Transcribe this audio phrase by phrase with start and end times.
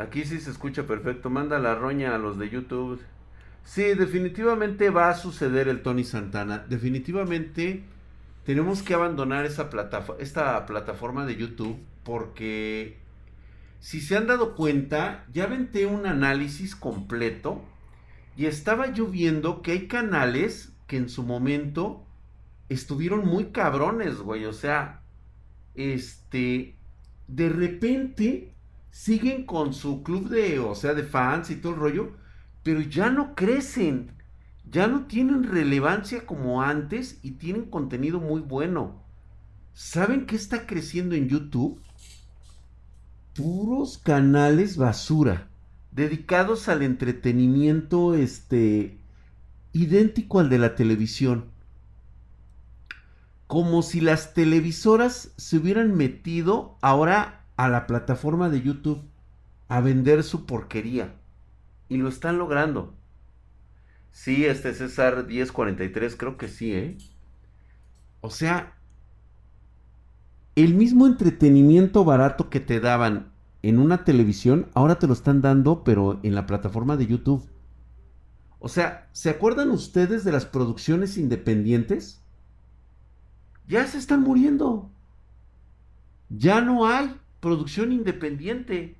[0.00, 1.28] Aquí sí se escucha perfecto.
[1.28, 3.02] Manda la roña a los de YouTube.
[3.64, 6.64] Sí, definitivamente va a suceder el Tony Santana.
[6.70, 7.84] Definitivamente
[8.46, 9.68] tenemos que abandonar esa
[10.18, 12.96] esta plataforma de YouTube porque
[13.80, 17.62] si se han dado cuenta, ya aventé un análisis completo
[18.38, 22.06] y estaba yo viendo que hay canales que en su momento
[22.70, 24.46] estuvieron muy cabrones, güey.
[24.46, 25.02] O sea,
[25.74, 26.74] este,
[27.28, 28.54] de repente
[28.90, 32.12] siguen con su club de, o sea, de fans y todo el rollo,
[32.62, 34.12] pero ya no crecen,
[34.70, 39.02] ya no tienen relevancia como antes y tienen contenido muy bueno.
[39.72, 41.80] ¿Saben qué está creciendo en YouTube?
[43.34, 45.48] Puros canales basura,
[45.92, 48.98] dedicados al entretenimiento, este,
[49.72, 51.46] idéntico al de la televisión.
[53.46, 59.02] Como si las televisoras se hubieran metido ahora a la plataforma de YouTube
[59.68, 61.14] a vender su porquería.
[61.90, 62.94] Y lo están logrando.
[64.10, 66.96] Sí, este César 1043, creo que sí, ¿eh?
[68.22, 68.78] O sea,
[70.56, 75.84] el mismo entretenimiento barato que te daban en una televisión, ahora te lo están dando,
[75.84, 77.46] pero en la plataforma de YouTube.
[78.58, 82.22] O sea, ¿se acuerdan ustedes de las producciones independientes?
[83.68, 84.90] Ya se están muriendo.
[86.30, 88.96] Ya no hay producción independiente.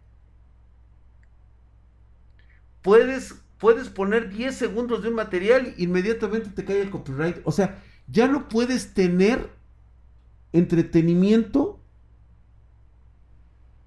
[2.82, 7.38] Puedes, puedes poner 10 segundos de un material inmediatamente te cae el copyright.
[7.44, 9.50] O sea, ya no puedes tener
[10.52, 11.80] entretenimiento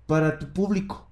[0.05, 1.09] para tu público.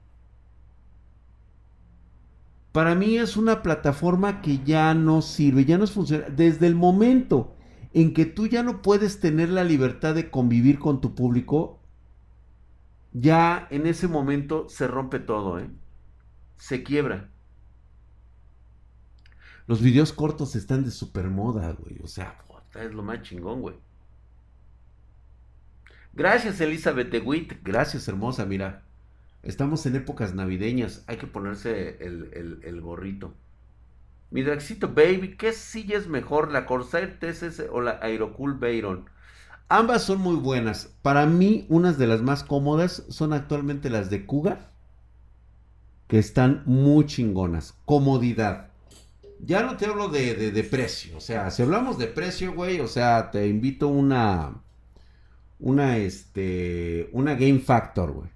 [2.72, 6.33] Para mí es una plataforma que ya no sirve, ya no es funcional.
[6.36, 7.53] Desde el momento
[7.94, 11.81] en que tú ya no puedes tener la libertad de convivir con tu público,
[13.14, 15.70] ya en ese momento se rompe todo, ¿eh?
[16.58, 17.30] Se quiebra.
[19.67, 21.98] Los videos cortos están de super moda, güey.
[22.04, 22.38] O sea,
[22.76, 23.76] es lo más chingón, güey.
[26.14, 27.54] Gracias, Elizabeth de Witt.
[27.64, 28.45] Gracias, hermosa.
[28.45, 28.83] Mira,
[29.43, 31.04] estamos en épocas navideñas.
[31.08, 33.33] Hay que ponerse el, gorrito.
[34.30, 36.52] Mi Draxito Baby, ¿qué silla es mejor?
[36.52, 39.10] ¿La Corsair TSS o la Aerocool Bayron?
[39.73, 40.93] Ambas son muy buenas.
[41.02, 44.70] Para mí, unas de las más cómodas son actualmente las de Cougar,
[46.09, 47.76] que están muy chingonas.
[47.86, 48.71] Comodidad.
[49.39, 51.15] Ya no te hablo de, de, precio.
[51.15, 54.61] O sea, si hablamos de precio, güey, o sea, te invito una.
[55.58, 57.10] Una, este.
[57.14, 58.30] Una Game Factor, güey.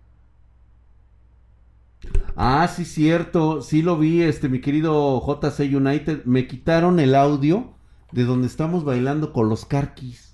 [2.37, 3.61] Ah, sí, cierto.
[3.61, 6.23] Sí lo vi, este, mi querido JC United.
[6.23, 7.73] Me quitaron el audio
[8.13, 10.24] de donde estamos bailando con los carquis.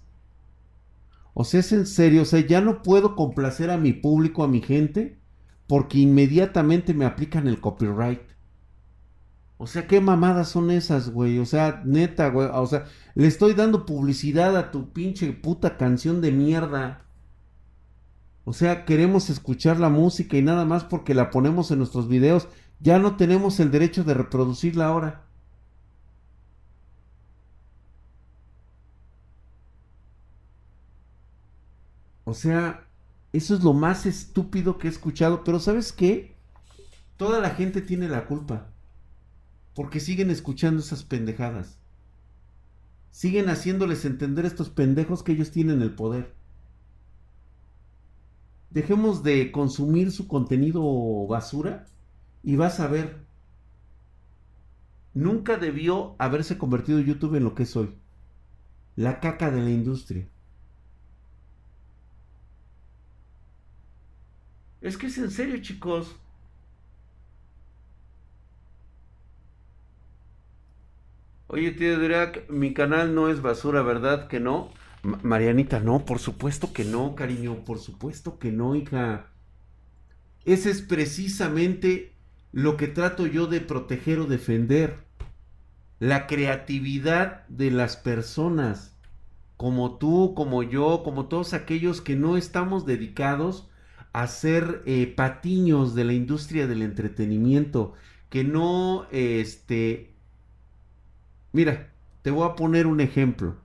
[1.33, 4.47] O sea, es en serio, o sea, ya no puedo complacer a mi público, a
[4.47, 5.19] mi gente,
[5.67, 8.21] porque inmediatamente me aplican el copyright.
[9.57, 11.37] O sea, ¿qué mamadas son esas, güey?
[11.39, 12.49] O sea, neta, güey.
[12.51, 17.05] O sea, le estoy dando publicidad a tu pinche puta canción de mierda.
[18.43, 22.47] O sea, queremos escuchar la música y nada más porque la ponemos en nuestros videos,
[22.79, 25.25] ya no tenemos el derecho de reproducirla ahora.
[32.31, 32.87] O sea,
[33.33, 35.43] eso es lo más estúpido que he escuchado.
[35.43, 36.33] Pero ¿sabes qué?
[37.17, 38.67] Toda la gente tiene la culpa.
[39.75, 41.77] Porque siguen escuchando esas pendejadas.
[43.11, 46.33] Siguen haciéndoles entender estos pendejos que ellos tienen el poder.
[48.69, 51.85] Dejemos de consumir su contenido basura
[52.43, 53.17] y vas a ver.
[55.13, 57.93] Nunca debió haberse convertido YouTube en lo que es hoy.
[58.95, 60.30] La caca de la industria.
[64.81, 66.15] Es que es en serio, chicos.
[71.47, 74.71] Oye, tío Drac, mi canal no es basura, ¿verdad que no?
[75.03, 79.27] Marianita, no, por supuesto que no, cariño, por supuesto que no, hija.
[80.45, 82.13] Ese es precisamente
[82.51, 85.03] lo que trato yo de proteger o defender.
[85.99, 88.95] La creatividad de las personas,
[89.57, 93.70] como tú, como yo, como todos aquellos que no estamos dedicados
[94.13, 97.93] a ser eh, patiños de la industria del entretenimiento,
[98.29, 100.13] que no, este,
[101.53, 103.55] mira, te voy a poner un ejemplo.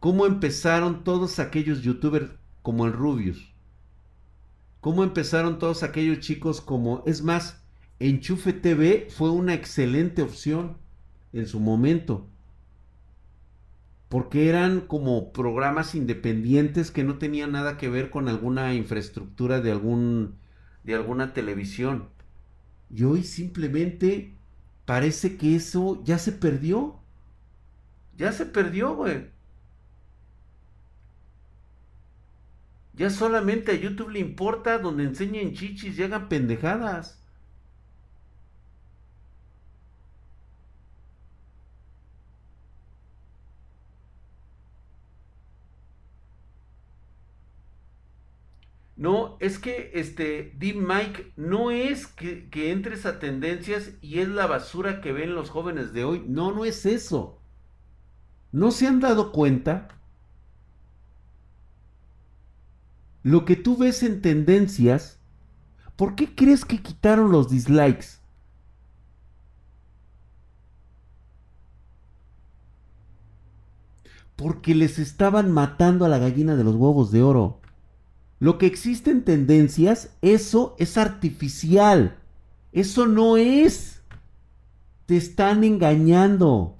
[0.00, 2.30] ¿Cómo empezaron todos aquellos youtubers
[2.62, 3.52] como el Rubius?
[4.80, 7.62] ¿Cómo empezaron todos aquellos chicos como, es más,
[7.98, 10.76] Enchufe TV fue una excelente opción
[11.32, 12.28] en su momento
[14.08, 19.72] porque eran como programas independientes que no tenían nada que ver con alguna infraestructura de
[19.72, 20.36] algún
[20.84, 22.08] de alguna televisión.
[22.90, 24.34] Y hoy simplemente
[24.86, 27.00] parece que eso ya se perdió.
[28.16, 29.30] Ya se perdió, güey.
[32.94, 37.17] Ya solamente a YouTube le importa donde enseñen chichis y hagan pendejadas.
[48.98, 54.28] No, es que este Deep Mike no es que, que, entres a tendencias y es
[54.28, 56.24] la basura que ven los jóvenes de hoy.
[56.26, 57.40] No, no es eso.
[58.50, 59.86] ¿No se han dado cuenta?
[63.22, 65.20] Lo que tú ves en tendencias,
[65.94, 68.18] ¿por qué crees que quitaron los dislikes?
[74.34, 77.60] Porque les estaban matando a la gallina de los huevos de oro.
[78.40, 82.16] Lo que existe en tendencias, eso es artificial.
[82.72, 84.02] Eso no es.
[85.06, 86.76] Te están engañando.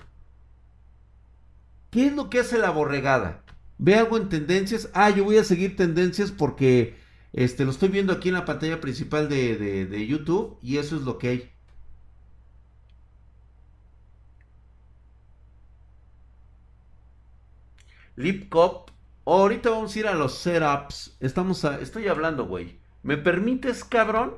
[1.91, 3.43] ¿Qué es lo que hace la borregada?
[3.79, 4.89] Ve algo en tendencias.
[4.93, 6.97] Ah, yo voy a seguir tendencias porque
[7.33, 9.57] este, lo estoy viendo aquí en la pantalla principal de,
[9.87, 11.51] de YouTube y eso es lo que hay.
[18.17, 18.91] Lip Cop
[19.37, 21.17] ahorita vamos a ir a los setups.
[21.21, 22.79] Estamos estoy hablando, güey.
[23.03, 24.35] ¿Me permites, cabrón?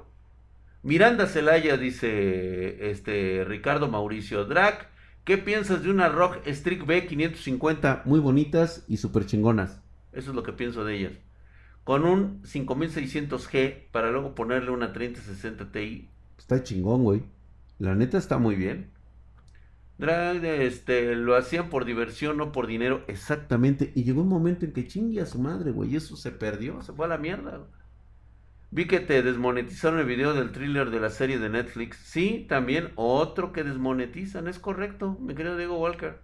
[0.83, 4.89] Miranda Celaya dice este Ricardo Mauricio Drac.
[5.25, 8.05] ¿Qué piensas de una Rock Strict B550?
[8.05, 9.81] Muy bonitas y súper chingonas.
[10.13, 11.13] Eso es lo que pienso de ellas.
[11.85, 16.09] Con un 5600G para luego ponerle una 3060 Ti.
[16.39, 17.23] Está chingón, güey.
[17.79, 18.91] La neta está muy bien.
[20.01, 23.05] Drag, este, lo hacían por diversión, no por dinero.
[23.07, 23.93] Exactamente.
[23.95, 25.93] Y llegó un momento en que chingue a su madre, güey.
[25.93, 27.67] Y eso se perdió, se fue a la mierda.
[28.71, 31.99] Vi que te desmonetizaron el video del thriller de la serie de Netflix.
[31.99, 34.49] Sí, también otro que desmonetizan.
[34.49, 36.19] Es correcto, mi querido Diego Walker.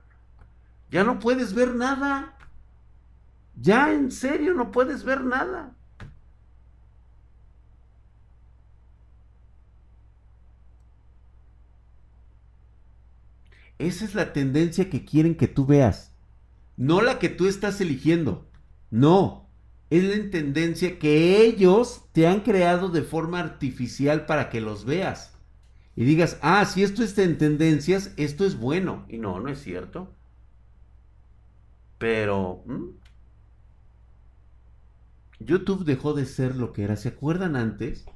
[0.90, 2.38] Ya no puedes ver nada.
[3.56, 5.76] Ya en serio no puedes ver nada.
[13.78, 16.12] Esa es la tendencia que quieren que tú veas.
[16.76, 18.46] No la que tú estás eligiendo.
[18.90, 19.48] No.
[19.90, 25.32] Es la tendencia que ellos te han creado de forma artificial para que los veas.
[25.94, 29.06] Y digas, ah, si esto está en tendencias, esto es bueno.
[29.08, 30.12] Y no, no es cierto.
[31.98, 32.64] Pero...
[35.38, 36.96] YouTube dejó de ser lo que era.
[36.96, 38.06] ¿Se acuerdan antes?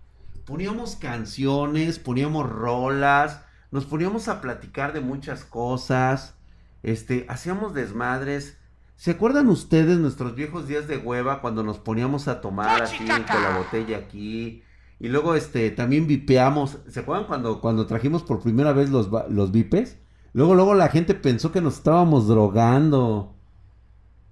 [0.45, 6.35] Poníamos canciones, poníamos rolas, nos poníamos a platicar de muchas cosas,
[6.83, 8.57] este, hacíamos desmadres.
[8.97, 13.43] ¿Se acuerdan ustedes nuestros viejos días de hueva cuando nos poníamos a tomar así con
[13.43, 14.63] la botella aquí?
[14.99, 16.79] Y luego este también vipeamos.
[16.89, 19.99] ¿Se acuerdan cuando, cuando trajimos por primera vez los, los vipes?
[20.33, 23.35] Luego, luego la gente pensó que nos estábamos drogando.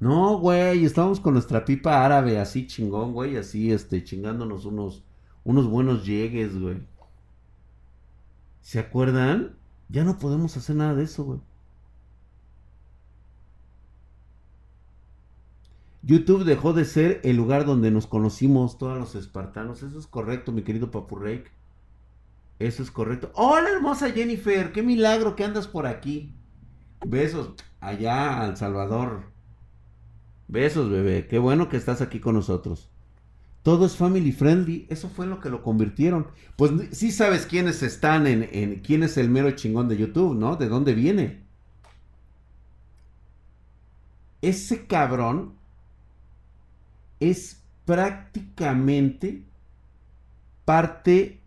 [0.00, 5.02] No, güey, estábamos con nuestra pipa árabe, así chingón, güey, así, este, chingándonos unos,
[5.42, 6.76] unos buenos llegues, güey.
[8.60, 9.56] ¿Se acuerdan?
[9.88, 11.40] Ya no podemos hacer nada de eso, güey.
[16.02, 19.82] YouTube dejó de ser el lugar donde nos conocimos todos los espartanos.
[19.82, 21.50] Eso es correcto, mi querido Papurreik.
[22.58, 23.30] Eso es correcto.
[23.34, 24.72] Hola, hermosa Jennifer.
[24.72, 26.34] Qué milagro que andas por aquí.
[27.06, 29.24] Besos allá al Salvador.
[30.48, 31.26] Besos, bebé.
[31.26, 32.90] Qué bueno que estás aquí con nosotros
[33.62, 36.28] todo es family friendly, eso fue lo que lo convirtieron.
[36.56, 40.56] Pues sí sabes quiénes están en, en, quién es el mero chingón de YouTube, ¿no?
[40.56, 41.42] ¿De dónde viene?
[44.40, 45.54] Ese cabrón
[47.20, 49.42] es prácticamente
[50.64, 51.40] parte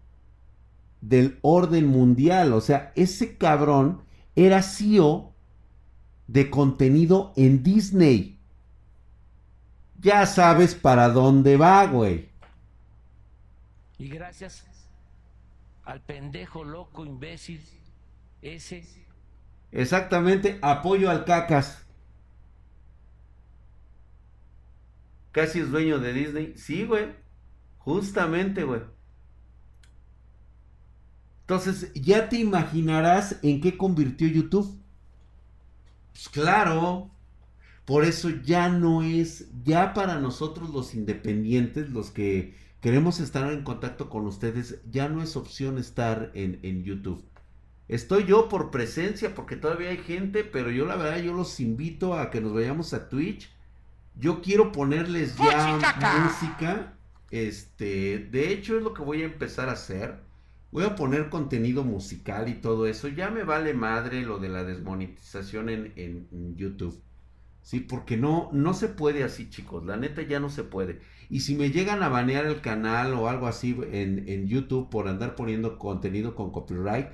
[1.01, 2.53] del orden mundial.
[2.53, 4.01] O sea, ese cabrón
[4.36, 5.34] era CEO
[6.27, 8.40] de contenido en Disney
[10.01, 12.29] ya sabes para dónde va, güey.
[13.98, 14.65] Y gracias
[15.84, 17.62] al pendejo loco imbécil
[18.41, 18.84] ese.
[19.72, 21.86] Exactamente, apoyo al cacas.
[25.31, 26.53] Casi es dueño de Disney.
[26.58, 27.13] Sí, güey.
[27.77, 28.81] Justamente, güey.
[31.41, 34.81] Entonces, ya te imaginarás en qué convirtió YouTube.
[36.12, 37.11] Pues claro.
[37.91, 43.65] Por eso ya no es, ya para nosotros los independientes, los que queremos estar en
[43.65, 47.21] contacto con ustedes, ya no es opción estar en, YouTube.
[47.89, 52.17] Estoy yo por presencia porque todavía hay gente, pero yo la verdad yo los invito
[52.17, 53.51] a que nos vayamos a Twitch.
[54.15, 55.77] Yo quiero ponerles ya
[56.24, 56.93] música
[57.29, 60.21] Este, de hecho es lo que voy a empezar a hacer.
[60.71, 63.10] Voy a poner contenido musical y todo eso.
[63.10, 66.98] Ya me vale madre lo de la desmonetización en, en YouTube.
[67.62, 69.86] Sí, porque no, no se puede así, chicos.
[69.86, 71.00] La neta ya no se puede.
[71.30, 75.08] Y si me llegan a banear el canal o algo así en, en YouTube por
[75.08, 77.08] andar poniendo contenido con copyright,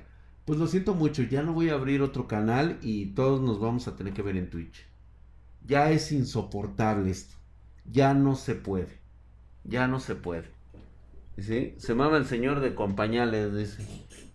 [0.44, 1.22] pues lo siento mucho.
[1.22, 4.36] Ya no voy a abrir otro canal y todos nos vamos a tener que ver
[4.36, 4.86] en Twitch.
[5.66, 7.36] Ya es insoportable esto.
[7.84, 9.00] Ya no se puede.
[9.64, 10.50] Ya no se puede.
[11.38, 11.74] ¿Sí?
[11.78, 13.86] Se mama el señor de compañales, dice.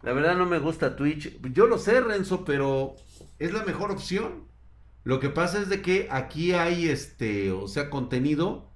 [0.02, 1.42] La verdad no me gusta Twitch.
[1.54, 2.96] Yo lo sé, Renzo, pero
[3.40, 4.48] es la mejor opción.
[5.04, 8.70] Lo que pasa es de que aquí hay este, o sea, contenido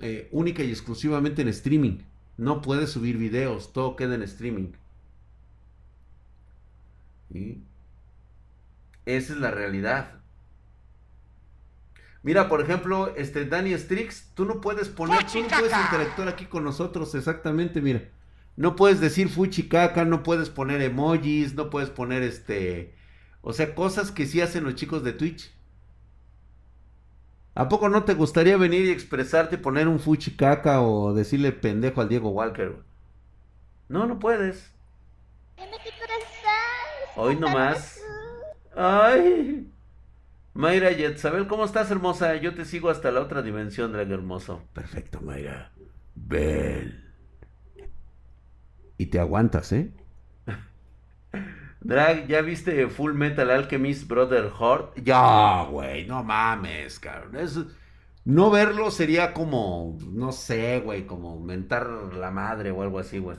[0.00, 1.98] eh, única y exclusivamente en streaming.
[2.36, 4.72] No puedes subir videos, todo queda en streaming.
[7.32, 7.62] ¿Sí?
[9.06, 10.20] Esa es la realidad.
[12.22, 16.46] Mira, por ejemplo, este Danny Strix, tú no puedes poner, tú no puedes interactuar aquí
[16.46, 18.08] con nosotros, exactamente, mira.
[18.56, 22.94] No puedes decir fuchicaca, no puedes poner emojis, no puedes poner este,
[23.44, 25.52] o sea, cosas que sí hacen los chicos de Twitch.
[27.54, 32.08] ¿A poco no te gustaría venir y expresarte, poner un fuchicaca o decirle pendejo al
[32.08, 32.76] Diego Walker?
[33.88, 34.72] No, no puedes.
[37.16, 38.00] Hoy nomás.
[38.74, 39.70] Ay.
[40.54, 42.36] Mayra Yetzabel, ¿cómo estás, hermosa?
[42.36, 44.62] Yo te sigo hasta la otra dimensión, drag hermoso.
[44.72, 45.70] Perfecto, Mayra.
[46.14, 47.12] Bel.
[48.96, 49.92] Y te aguantas, ¿eh?
[51.84, 54.94] Drag, ¿ya viste Full Metal Alchemist Brotherhood?
[55.02, 57.36] Ya, güey, no mames, cabrón.
[58.24, 63.38] No verlo sería como, no sé, güey, como mentar la madre o algo así, güey.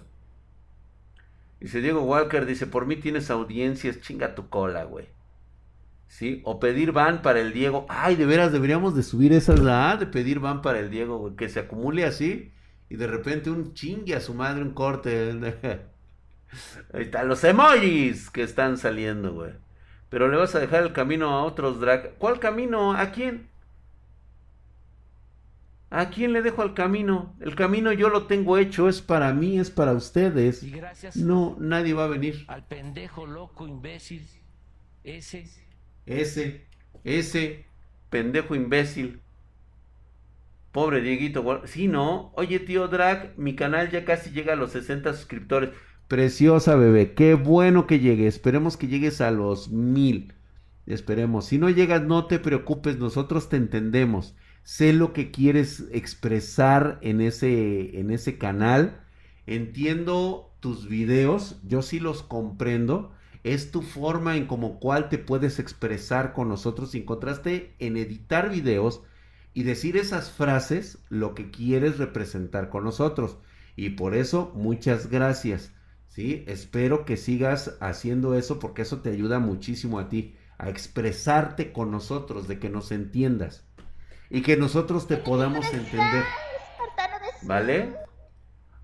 [1.60, 5.08] Dice Diego Walker, dice, por mí tienes audiencias, chinga tu cola, güey.
[6.08, 6.42] ¿sí?
[6.46, 7.86] O pedir van para el Diego.
[7.90, 11.50] Ay, de veras, deberíamos de subir esa la de pedir van para el Diego, que
[11.50, 12.54] se acumule así
[12.90, 15.34] y de repente un chingue a su madre un corte.
[16.94, 19.52] Ahí están los emojis que están saliendo, güey.
[20.10, 22.16] Pero le vas a dejar el camino a otros drag.
[22.18, 22.94] ¿Cuál camino?
[22.94, 23.50] ¿A quién?
[25.90, 27.36] ¿A quién le dejo el camino?
[27.40, 30.62] El camino yo lo tengo hecho, es para mí, es para ustedes.
[30.64, 32.46] Y gracias no, nadie va a venir.
[32.48, 34.28] Al pendejo loco imbécil
[35.04, 35.48] ese
[36.06, 36.66] ese,
[37.04, 37.66] ese
[38.10, 39.22] pendejo imbécil.
[40.72, 41.62] Pobre Dieguito.
[41.66, 42.34] Sí, ¿no?
[42.36, 45.70] Oye, tío Drag, mi canal ya casi llega a los 60 suscriptores.
[46.08, 48.28] Preciosa bebé, qué bueno que llegue.
[48.28, 50.34] Esperemos que llegues a los mil.
[50.86, 51.46] Esperemos.
[51.46, 54.36] Si no llegas, no te preocupes, nosotros te entendemos.
[54.64, 59.02] Sé lo que quieres expresar en ese, en ese canal.
[59.48, 63.12] Entiendo tus videos, yo sí los comprendo
[63.46, 66.96] es tu forma en como cual te puedes expresar con nosotros.
[66.96, 69.04] Y encontraste en editar videos
[69.54, 73.38] y decir esas frases lo que quieres representar con nosotros.
[73.76, 75.72] Y por eso, muchas gracias.
[76.16, 76.46] ¿Sí?
[76.48, 81.92] Espero que sigas haciendo eso porque eso te ayuda muchísimo a ti a expresarte con
[81.92, 83.68] nosotros, de que nos entiendas
[84.30, 86.24] y que nosotros te podamos entender.
[87.44, 87.98] ¿Vale?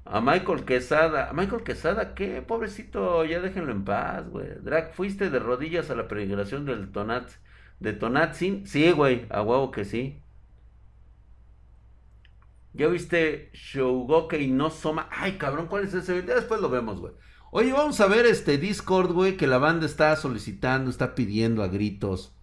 [0.04, 1.30] A Michael Quesada.
[1.30, 2.42] ¿A Michael Quesada qué?
[2.42, 4.50] Pobrecito, ya déjenlo en paz, güey.
[4.62, 7.32] Drag, ¿fuiste de rodillas a la peregrinación del Tonat,
[7.80, 8.68] de Tonatzin?
[8.68, 10.21] Sí, güey, a huevo que sí.
[12.74, 13.52] ¿Ya viste
[14.40, 15.10] y no Soma?
[15.12, 16.22] Ay, cabrón, ¿cuál es ese?
[16.22, 17.14] Después lo vemos, güey.
[17.52, 21.68] Oye, vamos a ver este Discord, güey, que la banda está solicitando, está pidiendo a
[21.68, 22.34] gritos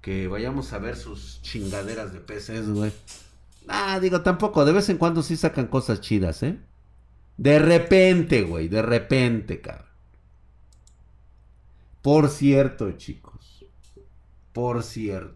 [0.00, 2.92] que vayamos a ver sus chingaderas de peces, güey.
[3.68, 6.58] Ah, digo, tampoco, de vez en cuando sí sacan cosas chidas, ¿eh?
[7.36, 9.88] De repente, güey, de repente, cabrón.
[12.00, 13.66] Por cierto, chicos.
[14.52, 15.35] Por cierto.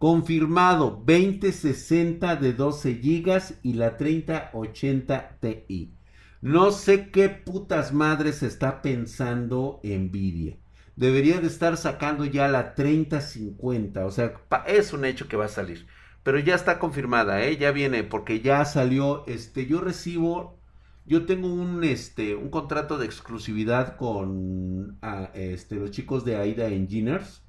[0.00, 5.92] Confirmado 2060 de 12 gigas y la 3080 Ti.
[6.40, 10.56] No sé qué putas madres está pensando Nvidia.
[10.96, 14.06] Debería de estar sacando ya la 3050.
[14.06, 14.32] O sea,
[14.66, 15.86] es un hecho que va a salir.
[16.22, 17.58] Pero ya está confirmada, ¿eh?
[17.58, 19.26] Ya viene porque ya salió.
[19.26, 20.58] Este, yo recibo
[21.04, 26.68] yo tengo un, este, un contrato de exclusividad con ah, este, los chicos de AIDA
[26.68, 27.42] Engineers.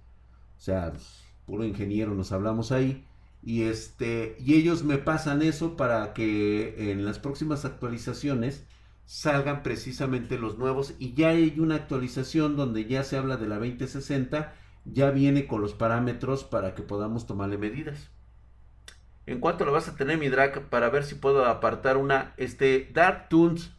[0.58, 0.91] O sea,
[1.45, 3.05] puro ingeniero, nos hablamos ahí.
[3.43, 8.65] Y, este, y ellos me pasan eso para que en las próximas actualizaciones
[9.05, 10.93] salgan precisamente los nuevos.
[11.00, 14.53] Y ya hay una actualización donde ya se habla de la 2060.
[14.86, 18.10] Ya viene con los parámetros para que podamos tomarle medidas.
[19.25, 22.89] ¿En cuánto lo vas a tener mi drag para ver si puedo apartar una este
[22.93, 23.71] Dark Toons?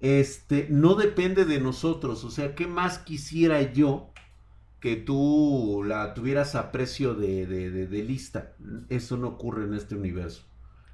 [0.00, 4.07] Este no depende de nosotros, o sea, ¿qué más quisiera yo
[4.80, 8.52] que tú la tuvieras a precio de, de, lista?
[8.88, 10.44] Eso no ocurre en este universo.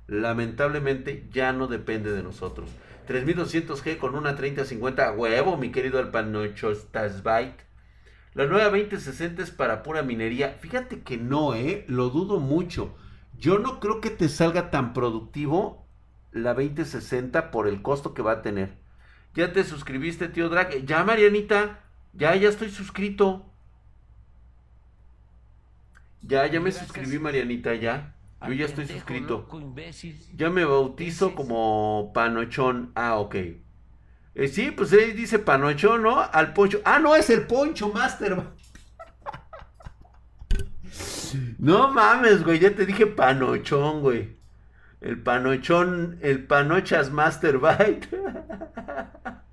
[0.07, 2.71] lamentablemente ya no depende de nosotros.
[3.09, 7.64] 3200G con una 3050 huevo, mi querido Alpanocho Stasbyte.
[8.35, 10.57] La nueva 2060 es para pura minería.
[10.61, 12.95] Fíjate que no, eh, lo dudo mucho.
[13.38, 15.87] Yo no creo que te salga tan productivo
[16.33, 18.76] la 2060 por el costo que va a tener.
[19.35, 20.85] Ya te suscribiste, tío Drag.
[20.85, 21.85] Ya, Marianita.
[22.12, 23.53] Ya, ya estoy suscrito.
[26.26, 28.14] Ya, ya me suscribí, Marianita, ya.
[28.47, 29.47] Yo ya estoy suscrito.
[30.35, 32.93] Ya me bautizo como Panochón.
[32.95, 33.35] Ah, ok.
[34.35, 36.21] Eh, sí, pues ahí dice Panochón, ¿no?
[36.21, 36.81] Al Poncho.
[36.85, 38.43] Ah, no, es el Poncho Master.
[41.59, 42.61] No mames, güey.
[42.61, 44.37] Ya te dije Panochón, güey.
[45.00, 48.09] El Panochón, el Panochas Master Byte.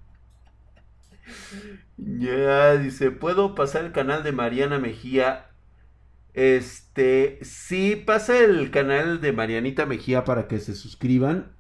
[2.04, 5.51] Ya, dice, ¿puedo pasar el canal de Mariana Mejía
[6.34, 11.52] este, sí, pasa el canal de Marianita Mejía para que se suscriban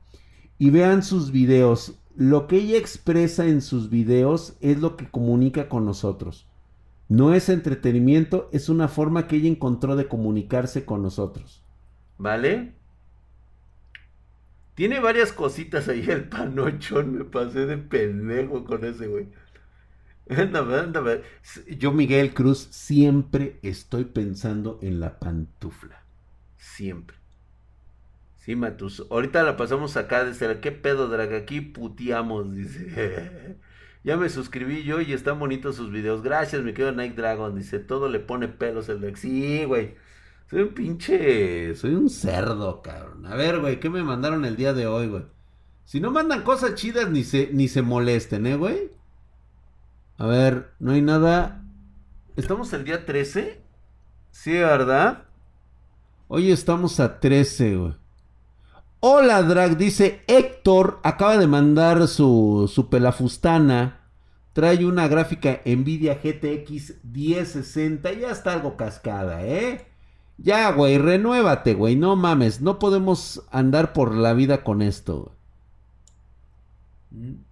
[0.58, 2.00] y vean sus videos.
[2.16, 6.48] Lo que ella expresa en sus videos es lo que comunica con nosotros.
[7.10, 11.63] No es entretenimiento, es una forma que ella encontró de comunicarse con nosotros.
[12.18, 12.74] ¿Vale?
[14.75, 19.28] Tiene varias cositas ahí el panochón, me pasé de pendejo con ese güey.
[21.78, 26.04] Yo, Miguel Cruz, siempre estoy pensando en la pantufla.
[26.58, 27.18] Siempre.
[28.38, 29.06] Sí, Matus.
[29.12, 31.34] Ahorita la pasamos acá desde ¿Qué pedo, drag?
[31.34, 33.58] Aquí puteamos, dice.
[34.04, 36.24] ya me suscribí yo y están bonitos sus videos.
[36.24, 37.56] Gracias, me quedo Night Dragon.
[37.56, 39.20] Dice, todo le pone pelos el Lex.
[39.20, 39.96] Sí, güey.
[40.50, 41.75] Soy un pinche.
[41.75, 43.25] Soy un cerdo, cabrón.
[43.28, 45.24] A ver, güey, ¿qué me mandaron el día de hoy, güey?
[45.86, 48.92] Si no mandan cosas chidas, ni se, ni se molesten, ¿eh, güey?
[50.22, 51.63] A ver, no hay nada.
[52.36, 53.60] ¿Estamos el día 13?
[54.30, 55.24] Sí, ¿verdad?
[56.28, 57.96] Hoy estamos a 13, güey.
[59.00, 61.00] Hola, Drag, dice Héctor.
[61.01, 64.01] Acaba de mandar su, su pelafustana.
[64.54, 68.13] Trae una gráfica Nvidia GTX 1060.
[68.13, 69.88] Ya está algo cascada, ¿eh?
[70.38, 71.95] Ya, güey, renuévate, güey.
[71.95, 75.32] No mames, no podemos andar por la vida con esto.
[77.10, 77.51] Güey.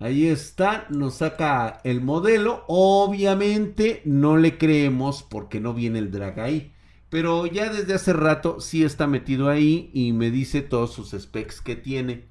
[0.00, 2.64] Ahí está, nos saca el modelo.
[2.68, 6.72] Obviamente no le creemos porque no viene el drag ahí.
[7.10, 11.60] Pero ya desde hace rato sí está metido ahí y me dice todos sus specs
[11.60, 12.28] que tiene.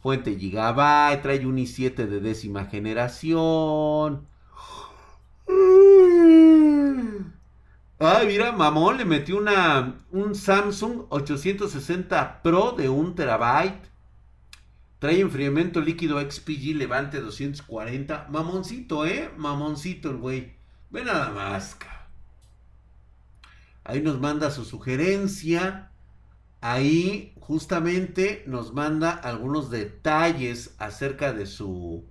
[0.00, 4.26] Fuente Gigabyte, trae un i7 de décima generación.
[7.98, 13.93] Ay, mira, mamón, le metió una, un Samsung 860 Pro de 1 terabyte.
[15.04, 18.28] Trae enfriamiento líquido XPG Levante 240.
[18.30, 19.28] Mamoncito, ¿eh?
[19.36, 20.54] Mamoncito el güey.
[20.88, 21.76] Ve nada más.
[23.84, 25.90] Ahí nos manda su sugerencia.
[26.62, 32.06] Ahí justamente nos manda algunos detalles acerca de su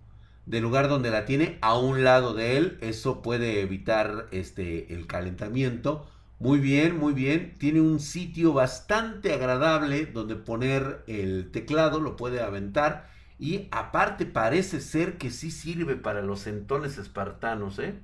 [0.45, 2.77] del lugar donde la tiene a un lado de él.
[2.81, 6.05] Eso puede evitar este el calentamiento.
[6.43, 7.57] Muy bien, muy bien.
[7.57, 13.09] Tiene un sitio bastante agradable donde poner el teclado, lo puede aventar.
[13.39, 17.99] Y aparte parece ser que sí sirve para los entones espartanos, ¿eh?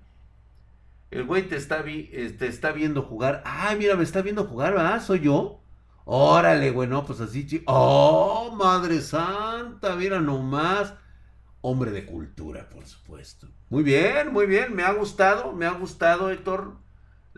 [1.12, 3.42] El güey te está, eh, te está viendo jugar.
[3.46, 5.02] Ah, mira, me está viendo jugar, ¿verdad?
[5.04, 5.60] ¿Soy yo?
[6.06, 9.96] Órale, güey, no, pues así, ¡Oh, madre santa!
[9.96, 10.94] Mira nomás.
[11.62, 13.48] Hombre de cultura, por supuesto.
[13.70, 14.76] Muy bien, muy bien.
[14.76, 16.78] Me ha gustado, me ha gustado, Héctor.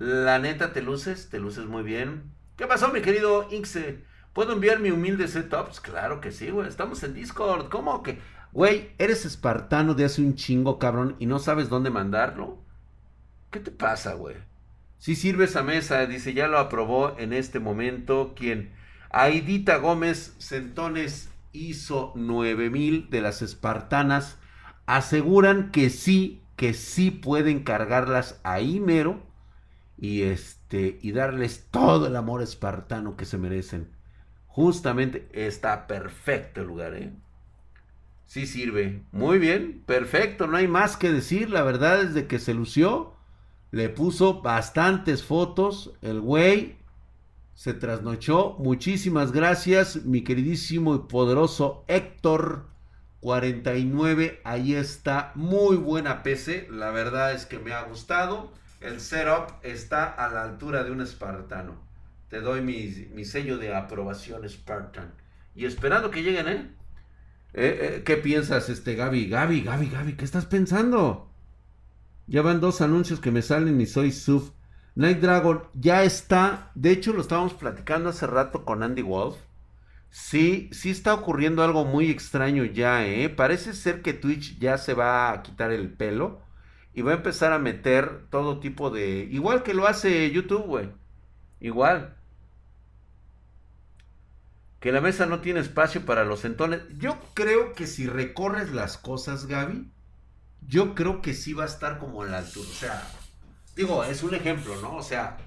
[0.01, 2.31] La neta, te luces, te luces muy bien.
[2.57, 4.03] ¿Qué pasó, mi querido Inxe?
[4.33, 5.65] ¿Puedo enviar mi humilde setup?
[5.65, 6.67] Pues claro que sí, güey.
[6.67, 7.69] Estamos en Discord.
[7.69, 8.19] ¿Cómo que?
[8.51, 12.57] Güey, eres espartano de hace un chingo, cabrón, y no sabes dónde mandarlo.
[13.51, 14.37] ¿Qué te pasa, güey?
[14.97, 18.33] Si sirve esa mesa, dice, ya lo aprobó en este momento.
[18.35, 18.73] ¿Quién?
[19.11, 24.39] Aidita Gómez Centones hizo 9000 de las espartanas.
[24.87, 29.29] Aseguran que sí, que sí pueden cargarlas ahí mero
[30.01, 33.91] y este y darles todo el amor espartano que se merecen.
[34.47, 37.13] Justamente está perfecto el lugar, ¿eh?
[38.25, 39.03] Sí sirve.
[39.11, 43.13] Muy bien, perfecto, no hay más que decir, la verdad es de que se lució.
[43.69, 46.77] Le puso bastantes fotos, el güey
[47.53, 48.55] se trasnochó.
[48.57, 52.65] Muchísimas gracias, mi queridísimo y poderoso Héctor
[53.19, 54.41] 49.
[54.43, 58.51] Ahí está, muy buena PC, la verdad es que me ha gustado.
[58.81, 61.75] El setup está a la altura de un espartano.
[62.29, 65.13] Te doy mi, sello de aprobación Spartan.
[65.53, 66.71] Y esperando que lleguen, ¿eh?
[67.53, 67.79] ¿eh?
[67.81, 69.29] ¿Eh, qué piensas, este Gaby?
[69.29, 71.29] Gaby, Gaby, Gaby, ¿qué estás pensando?
[72.25, 74.51] Ya van dos anuncios que me salen y soy sub.
[74.95, 76.71] Night Dragon ya está.
[76.73, 79.37] De hecho, lo estábamos platicando hace rato con Andy Wolf.
[80.09, 83.29] Sí, sí está ocurriendo algo muy extraño ya, ¿eh?
[83.29, 86.41] Parece ser que Twitch ya se va a quitar el pelo
[86.93, 89.27] y va a empezar a meter todo tipo de...
[89.31, 90.89] Igual que lo hace YouTube, güey.
[91.59, 92.17] Igual.
[94.79, 96.81] Que la mesa no tiene espacio para los entones.
[96.97, 99.89] Yo creo que si recorres las cosas, Gaby,
[100.67, 102.67] yo creo que sí va a estar como en la altura.
[102.69, 103.07] O sea,
[103.75, 104.95] digo, es un ejemplo, ¿no?
[104.95, 105.37] O sea,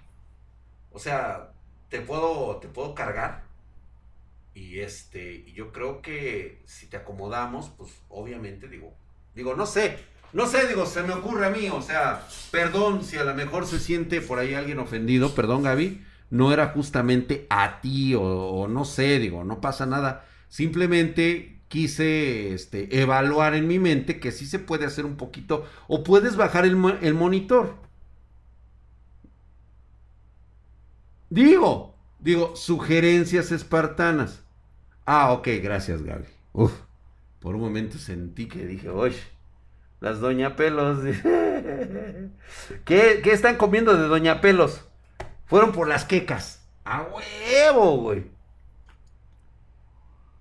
[0.93, 1.53] o sea,
[1.91, 3.45] te puedo, te puedo cargar.
[4.55, 8.95] Y este, yo creo que si te acomodamos, pues obviamente digo,
[9.35, 9.99] digo, no sé,
[10.35, 13.67] no sé, digo, se me ocurre a mí, o sea, perdón si a lo mejor
[13.67, 18.85] se siente por ahí alguien ofendido, perdón Gaby, no era justamente a ti o, no
[18.85, 24.59] sé, digo, no pasa nada, simplemente quise este, evaluar en mi mente que sí se
[24.59, 27.77] puede hacer un poquito, o puedes bajar el, el monitor.
[31.31, 34.43] Digo, digo, sugerencias espartanas.
[35.07, 36.27] Ah, ok, gracias, Gaby.
[36.53, 36.73] Uf,
[37.41, 39.17] por un momento sentí que dije, oye,
[40.05, 40.99] las Doña Pelos.
[42.85, 44.87] ¿Qué, ¿Qué, están comiendo de Doña Pelos?
[45.47, 46.63] Fueron por las quecas.
[46.85, 48.27] A huevo, güey.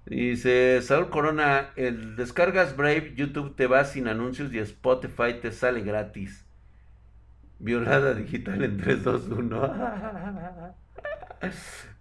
[0.06, 5.80] Dice Saúl Corona, el descargas Brave, YouTube te va sin anuncios y Spotify te sale
[5.80, 6.46] gratis.
[7.60, 9.74] Violada digital en 3, 2, 1.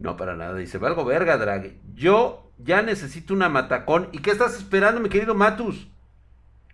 [0.00, 0.56] No, para nada.
[0.56, 1.74] Dice, valgo verga, Drag.
[1.94, 4.08] Yo ya necesito una matacón.
[4.10, 5.91] ¿Y qué estás esperando, mi querido Matus?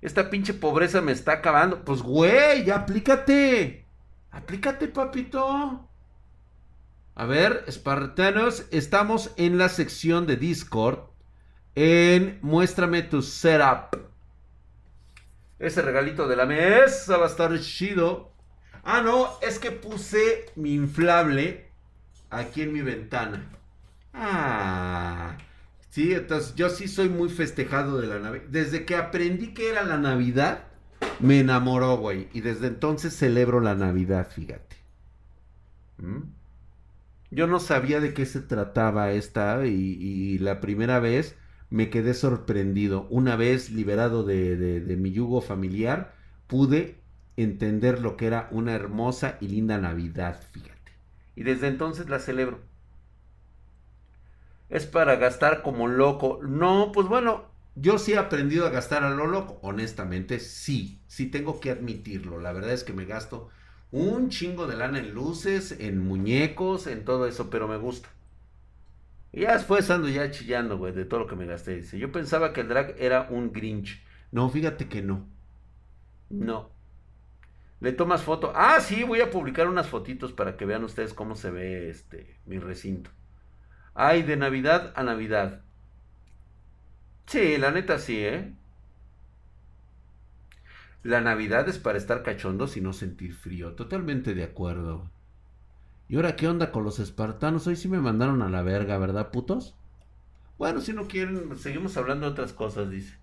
[0.00, 1.84] Esta pinche pobreza me está acabando.
[1.84, 3.84] Pues, güey, aplícate.
[4.30, 5.88] Aplícate, papito.
[7.14, 11.00] A ver, espartanos, estamos en la sección de Discord.
[11.74, 13.96] En Muéstrame tu setup.
[15.58, 18.30] Ese regalito de la mesa va a estar chido.
[18.84, 21.68] Ah, no, es que puse mi inflable
[22.30, 23.44] aquí en mi ventana.
[24.14, 25.36] Ah,
[25.98, 28.44] sí, entonces yo sí soy muy festejado de la Navidad.
[28.50, 30.68] Desde que aprendí que era la Navidad,
[31.18, 32.28] me enamoró, güey.
[32.32, 34.76] Y desde entonces celebro la Navidad, fíjate.
[35.96, 36.20] ¿Mm?
[37.32, 41.34] Yo no sabía de qué se trataba esta y, la primera vez
[41.68, 43.08] me quedé sorprendido.
[43.10, 46.14] Una vez liberado de, de mi yugo familiar,
[46.46, 47.00] pude
[47.36, 50.92] entender lo que era una hermosa y linda Navidad, fíjate.
[51.34, 52.67] Y desde entonces la celebro.
[54.70, 56.40] Es para gastar como loco.
[56.42, 59.58] No, pues bueno, yo sí he aprendido a gastar a lo loco.
[59.62, 62.40] Honestamente, sí, sí tengo que admitirlo.
[62.40, 63.50] La verdad es que me gasto
[63.90, 68.08] un chingo de lana en luces, en muñecos, en todo eso, pero me gusta.
[69.32, 71.76] Y ya después ando ya chillando, güey, de todo lo que me gasté.
[71.76, 74.02] Dice, yo pensaba que el drag era un Grinch.
[74.32, 75.26] No, fíjate que no.
[76.30, 76.70] No.
[77.80, 78.52] Le tomas foto.
[78.54, 82.36] Ah, sí, voy a publicar unas fotitos para que vean ustedes cómo se ve este
[82.46, 83.10] mi recinto.
[83.94, 85.60] Ay, de Navidad a Navidad.
[87.26, 88.52] Sí, la neta sí, ¿eh?
[91.02, 93.74] La Navidad es para estar cachondos y no sentir frío.
[93.74, 95.10] Totalmente de acuerdo.
[96.08, 97.66] ¿Y ahora qué onda con los espartanos?
[97.66, 99.76] Hoy sí me mandaron a la verga, ¿verdad, putos?
[100.58, 103.14] Bueno, si no quieren, seguimos hablando de otras cosas, dice.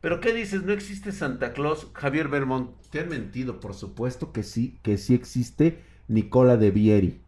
[0.00, 0.62] ¿Pero qué dices?
[0.62, 1.88] ¿No existe Santa Claus?
[1.94, 7.23] Javier Belmont, te han mentido, por supuesto que sí, que sí existe Nicola de Vieri.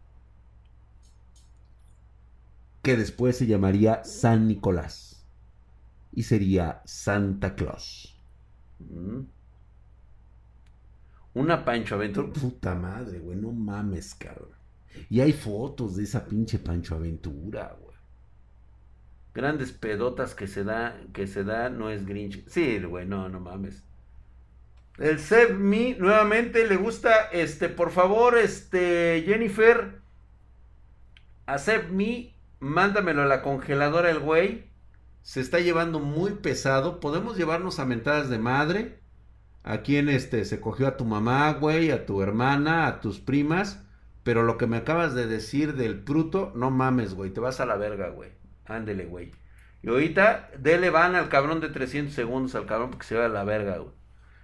[2.87, 5.21] Que después se llamaría San Nicolás.
[6.13, 8.17] Y sería Santa Claus.
[8.79, 9.23] Mm.
[11.33, 12.31] Una Pancho Aventura.
[12.31, 14.51] Puta madre, güey, no mames, cabrón.
[15.09, 17.87] Y hay fotos de esa pinche Pancho Aventura, güey
[19.33, 22.47] grandes pedotas que se da, que se da, no es Grinch.
[22.47, 23.83] Sí, güey, no, no mames.
[24.97, 29.99] El Seb Me, nuevamente le gusta, este, por favor, este, Jennifer,
[31.45, 34.71] a Seb Me, mándamelo a la congeladora el güey.
[35.21, 36.99] Se está llevando muy pesado.
[36.99, 38.99] Podemos llevarnos a mentadas de madre.
[39.63, 43.83] A quien este se cogió a tu mamá, güey, a tu hermana, a tus primas.
[44.23, 47.65] Pero lo que me acabas de decir del fruto, no mames, güey, te vas a
[47.65, 48.31] la verga, güey.
[48.65, 49.31] Ándele, güey.
[49.81, 53.29] Y ahorita, dele van al cabrón de 300 segundos al cabrón porque se va a
[53.29, 53.91] la verga, güey.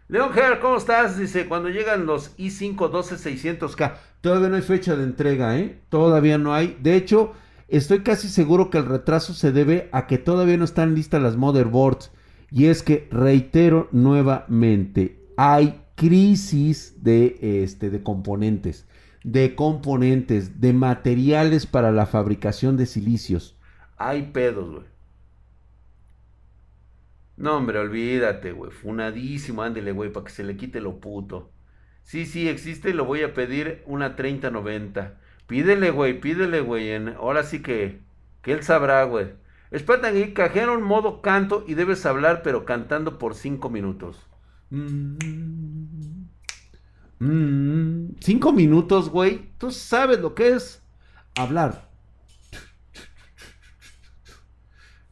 [0.10, 1.18] Leon Ger, ¿cómo estás?
[1.18, 3.94] Dice, cuando llegan los i5 12600K.
[4.22, 5.82] Todavía no hay fecha de entrega, ¿eh?
[5.90, 6.78] Todavía no hay.
[6.82, 7.34] De hecho,
[7.68, 11.38] estoy casi seguro que el retraso se debe a que todavía no están listas las
[11.38, 12.12] motherboards.
[12.52, 18.88] Y es que, reitero nuevamente, hay crisis de, este, de componentes,
[19.24, 23.56] de componentes, de materiales para la fabricación de silicios.
[23.98, 24.86] Hay pedos, güey.
[27.36, 28.72] No, hombre, olvídate, güey.
[28.72, 31.52] Funadísimo, ándele, güey, para que se le quite lo puto.
[32.04, 35.20] Sí, sí, existe lo voy a pedir una 3090.
[35.48, 36.94] Pídele, güey, pídele, güey.
[37.16, 38.02] Ahora sí que,
[38.42, 39.34] que él sabrá, güey.
[39.72, 44.28] Espérate aquí, cajero en modo canto y debes hablar, pero cantando por cinco minutos.
[47.20, 49.52] Mm, cinco minutos, güey.
[49.58, 50.84] Tú sabes lo que es
[51.36, 51.90] hablar.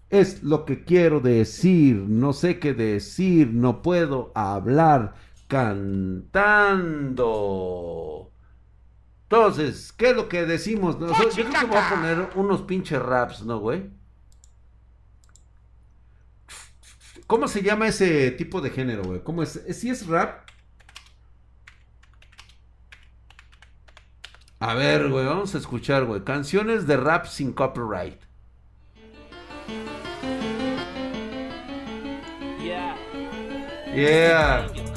[0.09, 1.95] Es lo que quiero decir.
[1.95, 3.47] No sé qué decir.
[3.53, 5.15] No puedo hablar
[5.47, 6.31] cantando.
[9.31, 10.99] Entonces, ¿qué es lo que decimos?
[10.99, 13.89] yo creo que voy a poner unos pinches raps, ¿no, güey?
[17.27, 19.23] ¿Cómo se llama ese tipo de género, güey?
[19.23, 19.61] ¿Cómo es?
[19.69, 20.49] ¿Si es rap?
[24.59, 26.25] A ver, güey, vamos a escuchar, güey.
[26.25, 28.19] Canciones de rap sin copyright.
[32.61, 32.97] Yeah.
[33.95, 34.90] Yeah.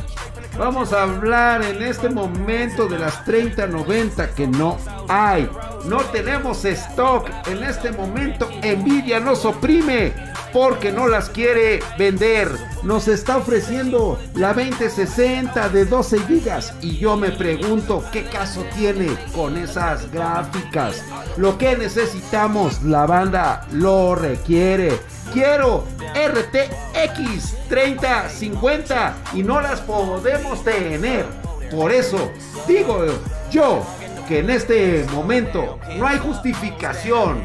[0.58, 5.50] Vamos a hablar en este momento de las 3090 que no hay.
[5.86, 7.28] No tenemos stock.
[7.48, 10.12] En este momento Nvidia nos oprime
[10.52, 12.48] porque no las quiere vender.
[12.84, 19.08] Nos está ofreciendo la 2060 de 12 gigas y yo me pregunto qué caso tiene
[19.34, 21.02] con esas gráficas.
[21.36, 24.92] Lo que necesitamos, la banda lo requiere.
[25.34, 31.26] Quiero RTX 3050 y no las podemos tener.
[31.72, 32.30] Por eso
[32.68, 33.04] digo
[33.50, 33.84] yo
[34.28, 37.42] que en este momento no hay justificación.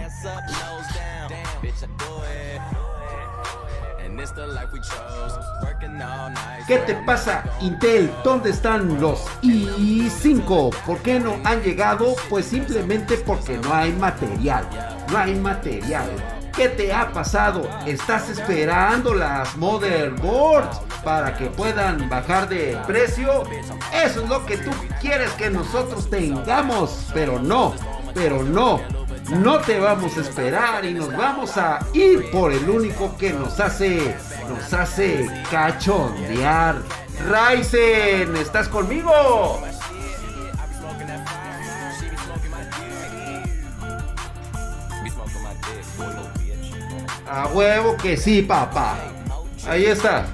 [6.67, 8.13] ¿Qué te pasa Intel?
[8.23, 10.75] ¿Dónde están los i5?
[10.86, 12.13] ¿Por qué no han llegado?
[12.30, 14.67] Pues simplemente porque no hay material.
[15.12, 16.38] No hay material.
[16.60, 17.65] ¿Qué te ha pasado?
[17.86, 23.43] ¿Estás esperando las motherboards para que puedan bajar de precio?
[23.93, 24.69] Eso es lo que tú
[25.00, 27.74] quieres que nosotros tengamos, pero no,
[28.13, 28.82] pero no.
[29.30, 33.58] No te vamos a esperar y nos vamos a ir por el único que nos
[33.62, 34.13] hace,
[34.50, 36.76] nos hace cachondear.
[37.26, 39.62] Ryzen, ¿estás conmigo?
[47.30, 48.98] A huevo que sí, papá.
[49.68, 50.26] Ahí está.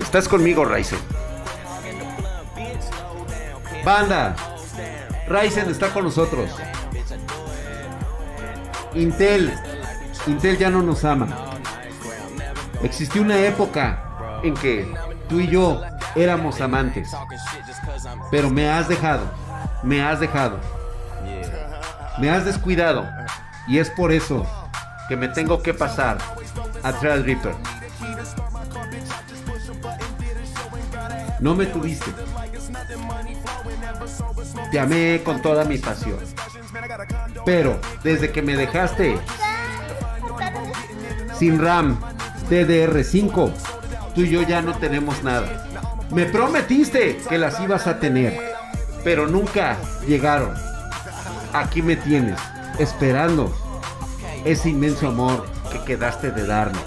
[0.00, 0.98] Estás conmigo, Ryzen.
[3.84, 4.34] Banda,
[5.28, 6.50] Ryzen está con nosotros.
[8.94, 9.52] Intel.
[10.26, 11.28] Intel ya no nos ama.
[12.82, 14.90] Existió una época en que
[15.28, 15.82] tú y yo
[16.14, 17.10] éramos amantes.
[18.30, 19.30] Pero me has dejado.
[19.82, 20.58] Me has dejado.
[22.18, 23.06] Me has descuidado.
[23.70, 24.44] Y es por eso
[25.08, 26.18] que me tengo que pasar
[26.82, 27.54] a Reaper.
[31.38, 32.12] No me tuviste.
[34.72, 36.18] Te amé con toda mi pasión.
[37.46, 39.16] Pero desde que me dejaste
[41.38, 42.00] sin RAM
[42.50, 43.52] DDR5,
[44.16, 45.68] tú y yo ya no tenemos nada.
[46.10, 48.36] Me prometiste que las ibas a tener,
[49.04, 49.76] pero nunca
[50.08, 50.54] llegaron.
[51.52, 52.38] Aquí me tienes,
[52.80, 53.52] esperando
[54.44, 56.78] ese inmenso amor que quedaste de darme.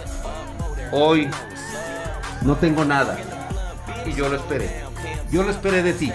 [0.92, 1.30] Hoy
[2.42, 3.18] no tengo nada
[4.06, 4.84] y yo lo esperé.
[5.32, 6.12] Yo lo esperé de ti.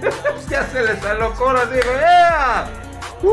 [0.48, 3.30] ya se les alocó digo,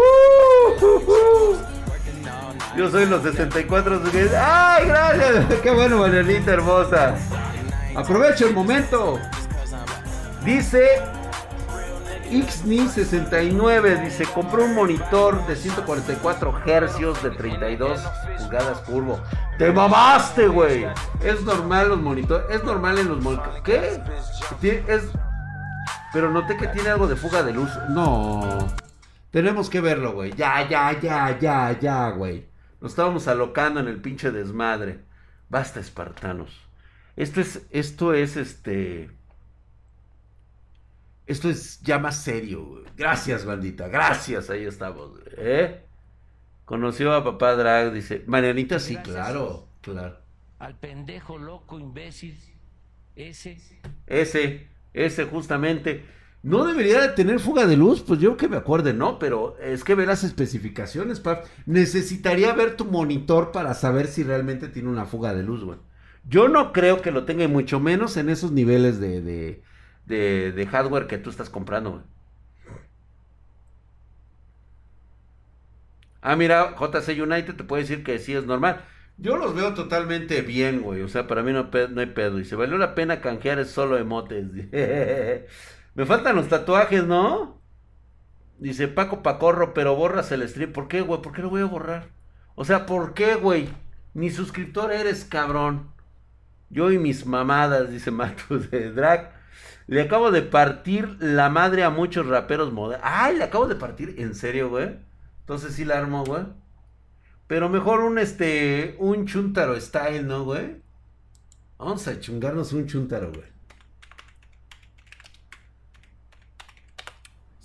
[2.75, 4.01] Yo soy los 64.
[4.39, 5.45] ¡Ay, gracias!
[5.63, 7.15] ¡Qué bueno, Marianita hermosa!
[7.95, 9.19] Aprovecho el momento.
[10.43, 11.01] Dice
[12.29, 17.99] XNI 69 dice, compró un monitor de 144 hercios de 32
[18.37, 19.19] pulgadas curvo.
[19.57, 20.85] Te mamaste, güey.
[21.23, 23.61] Es normal los monitores, es normal en los monitores.
[23.63, 24.01] ¿Qué?
[24.87, 25.03] Es
[26.13, 27.69] pero noté que tiene algo de fuga de luz.
[27.89, 28.67] No.
[29.29, 30.33] Tenemos que verlo, güey.
[30.33, 32.47] Ya, ya, ya, ya, ya, güey.
[32.81, 35.01] Nos estábamos alocando en el pinche desmadre.
[35.49, 36.67] Basta, espartanos.
[37.15, 39.11] Esto es, esto es este.
[41.27, 42.83] Esto es ya más serio.
[42.95, 43.89] Gracias, bandita.
[43.89, 44.49] Gracias.
[44.49, 45.11] Ahí estamos.
[45.37, 45.83] ¿Eh?
[46.65, 48.23] Conoció a papá Drag, dice.
[48.27, 49.67] Marianita, sí, claro.
[49.81, 50.17] Claro.
[50.59, 52.37] Al pendejo loco imbécil.
[53.15, 53.57] Ese.
[54.07, 54.67] Ese.
[54.93, 56.05] Ese justamente.
[56.43, 59.19] No debería de tener fuga de luz, pues yo que me acuerde, ¿no?
[59.19, 61.45] Pero es que ve las especificaciones, pap.
[61.65, 65.79] Necesitaría ver tu monitor para saber si realmente tiene una fuga de luz, güey.
[66.29, 69.63] Yo no creo que lo tenga, y mucho menos en esos niveles de, de,
[70.07, 72.03] de, hardware que tú estás comprando, güey.
[76.21, 78.83] Ah, mira, JC United te puede decir que sí es normal.
[79.17, 81.01] Yo los veo totalmente bien, güey.
[81.01, 82.39] O sea, para mí no, no hay pedo.
[82.39, 84.45] Y se valió la pena canjear es solo emotes.
[85.95, 87.61] Me faltan los tatuajes, ¿no?
[88.59, 90.73] Dice Paco Pacorro, pero borras el stream.
[90.73, 91.21] ¿Por qué, güey?
[91.21, 92.09] ¿Por qué lo voy a borrar?
[92.55, 93.69] O sea, ¿por qué, güey?
[94.13, 95.91] Ni suscriptor eres, cabrón.
[96.69, 99.36] Yo y mis mamadas, dice Matos de Drag.
[99.87, 103.07] Le acabo de partir la madre a muchos raperos modernos.
[103.09, 104.15] Ay, le acabo de partir.
[104.17, 104.97] ¿En serio, güey?
[105.39, 106.43] Entonces sí la armo, güey.
[107.47, 108.95] Pero mejor un este.
[108.99, 110.81] Un chuntaro style, ¿no, güey?
[111.77, 113.57] Vamos a chungarnos un chuntaro, güey.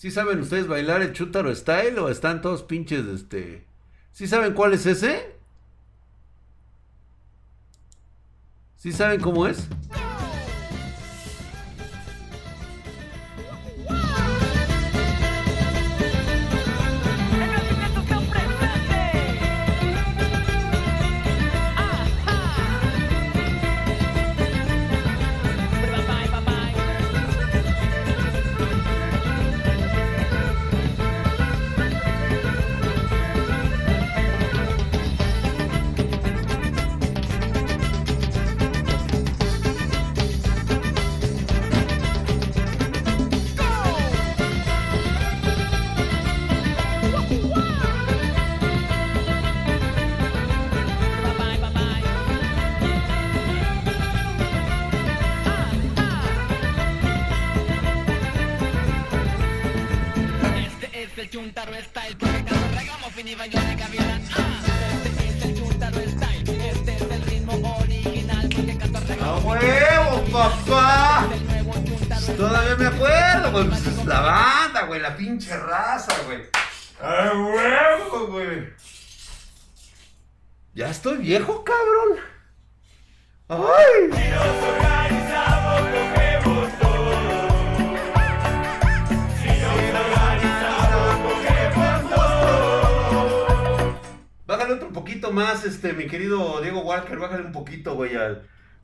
[0.02, 3.64] ¿Sí saben ustedes bailar el chuntaro style o están todos pinches, este...
[4.10, 5.36] ¿Sí saben cuál es ese?
[8.74, 9.68] ¿Sí saben cómo es?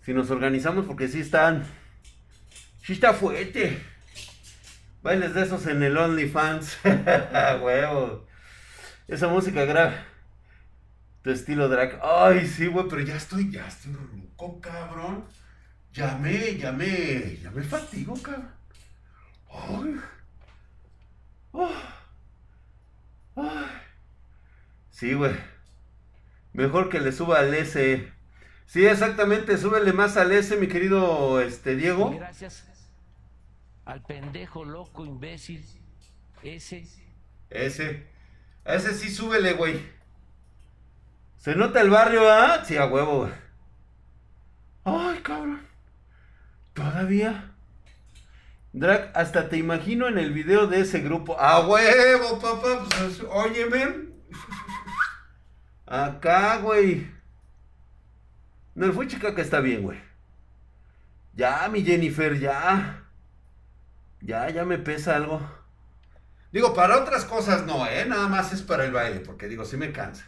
[0.08, 1.66] Si nos organizamos, porque sí están.
[2.82, 3.78] Sí está fuerte.
[5.02, 6.78] Bailes de esos en el OnlyFans.
[7.62, 8.26] Huevo.
[9.06, 9.96] Esa música grave.
[11.20, 12.00] Tu estilo drag.
[12.02, 15.26] Ay, sí, güey, pero ya estoy, ya estoy loco, cabrón.
[16.22, 18.50] Me, ya me fatigo, cabrón.
[19.52, 20.00] Ay.
[23.36, 23.66] Ay.
[24.88, 25.34] Sí, güey.
[26.54, 28.10] Mejor que le suba al S.
[28.68, 32.10] Sí, exactamente, súbele más al S, mi querido este Diego.
[32.10, 32.66] Gracias
[33.86, 35.64] al pendejo loco imbécil
[36.42, 36.86] ese.
[37.48, 38.06] Ese.
[38.66, 39.80] A ese sí súbele, güey.
[41.38, 42.62] ¿Se nota el barrio, ah?
[42.66, 43.32] Sí, a huevo, güey.
[44.84, 45.66] Ay, cabrón.
[46.74, 47.54] ¿Todavía?
[48.74, 51.40] Drag, hasta te imagino en el video de ese grupo.
[51.40, 52.86] ¡A huevo, papá!
[52.98, 54.10] Pues, óyeme.
[55.86, 57.17] Acá, güey.
[58.78, 59.98] No, el fue chica que está bien, güey.
[61.34, 63.02] Ya, mi Jennifer, ya.
[64.20, 65.40] Ya, ya me pesa algo.
[66.52, 68.06] Digo, para otras cosas no, ¿eh?
[68.06, 70.26] Nada más es para el baile, porque digo, sí me cansa.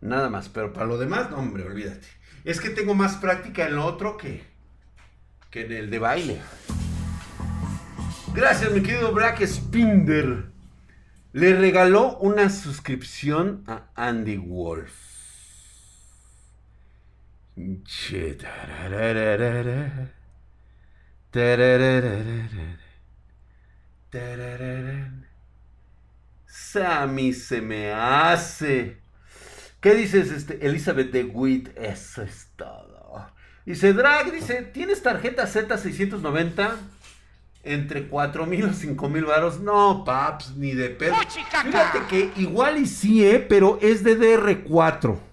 [0.00, 2.06] Nada más, pero para lo demás, no, hombre, olvídate.
[2.44, 4.44] Es que tengo más práctica en lo otro que,
[5.50, 6.40] que en el de baile.
[8.32, 10.44] Gracias, mi querido Black Spinder.
[11.32, 15.11] Le regaló una suscripción a Andy Wolf.
[27.08, 28.98] Mí se me hace.
[29.80, 31.76] ¿Qué dices, este, Elizabeth de Witt?
[31.76, 33.26] Eso es todo.
[33.66, 36.76] Dice Drag, dice, ¿tienes tarjeta Z690?
[37.64, 39.60] Entre 4 mil o 5 mil varos.
[39.60, 41.14] No, paps, ni de pedo.
[41.64, 43.38] Fíjate que igual y sí, ¿eh?
[43.38, 45.31] Pero es de DR4.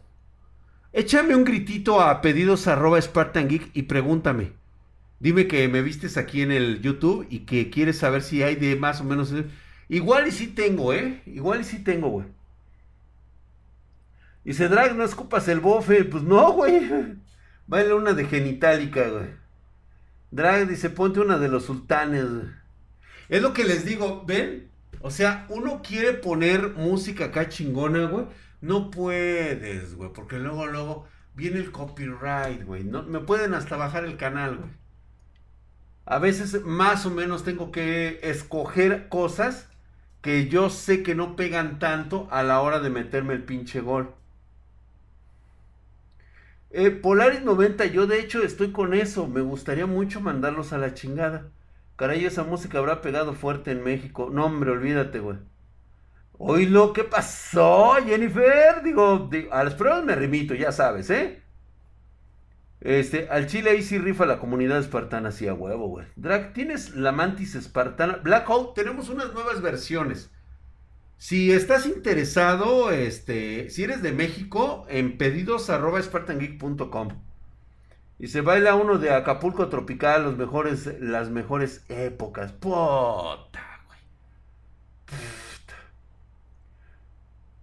[0.91, 4.53] Échame un gritito a pedidos arroba Spartan Geek y pregúntame.
[5.19, 8.75] Dime que me vistes aquí en el YouTube y que quieres saber si hay de
[8.75, 9.33] más o menos.
[9.87, 11.21] Igual y sí tengo, ¿eh?
[11.27, 12.27] Igual y sí tengo, güey.
[14.43, 16.05] Dice, Drag, no escupas el bofe.
[16.05, 16.81] Pues no, güey.
[17.67, 19.27] Baila una de genitálica, güey.
[20.31, 22.25] Drag dice, ponte una de los sultanes.
[23.27, 24.69] Es lo que les digo, ¿ven?
[25.01, 28.25] O sea, uno quiere poner música acá chingona, güey.
[28.61, 30.11] No puedes, güey.
[30.13, 32.83] Porque luego, luego viene el copyright, güey.
[32.83, 34.79] No, me pueden hasta bajar el canal, güey
[36.09, 39.67] a veces más o menos tengo que escoger cosas
[40.21, 44.11] que yo sé que no pegan tanto a la hora de meterme el pinche gol.
[46.71, 49.27] Eh, Polaris 90, yo de hecho estoy con eso.
[49.27, 51.51] Me gustaría mucho mandarlos a la chingada.
[51.95, 54.29] Caray, esa música habrá pegado fuerte en México.
[54.31, 55.37] No, hombre, olvídate, güey.
[56.41, 58.81] Hoy lo que pasó, Jennifer.
[58.83, 61.43] Digo, a las pruebas me remito, ya sabes, ¿eh?
[62.81, 66.07] Este, al Chile ahí sí rifa la comunidad espartana, sí a huevo, güey.
[66.15, 68.19] Drag, ¿tienes la mantis espartana?
[68.23, 70.31] Black Hole, tenemos unas nuevas versiones.
[71.17, 75.99] Si estás interesado, este, si eres de México, en pedidos arroba.
[78.17, 82.53] Y se baila uno de Acapulco Tropical, mejores, las mejores épocas.
[82.53, 83.99] Puta, güey.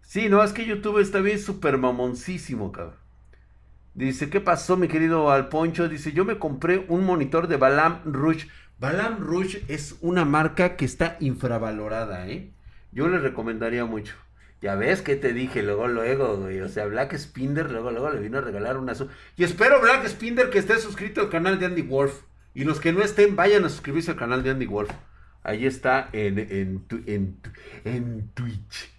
[0.06, 2.94] Sí, no, es que YouTube está bien súper mamoncísimo, cabrón.
[3.92, 5.88] Dice, ¿qué pasó, mi querido Alponcho?
[5.88, 8.46] Dice, yo me compré un monitor de Balam Rouge.
[8.78, 12.52] Balam Rouge es una marca que está infravalorada, ¿eh?
[12.92, 14.14] Yo le recomendaría mucho.
[14.62, 16.60] Ya ves que te dije luego, luego, güey.
[16.60, 18.92] O sea, Black Spinder luego, luego le vino a regalar una...
[19.36, 22.22] Y espero, Black Spinder, que esté suscrito al canal de Andy Wolf.
[22.54, 24.90] Y los que no estén, vayan a suscribirse al canal de Andy Wolf.
[25.42, 27.40] Ahí está en, en, en,
[27.84, 28.95] en Twitch.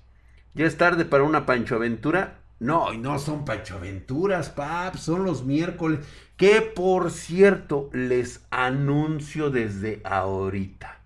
[0.58, 2.40] Ya es tarde para una Pancho Aventura.
[2.60, 6.00] No, y no son Pancho Aventuras, pap, son los miércoles.
[6.36, 10.98] Que por cierto, les anuncio desde ahorita.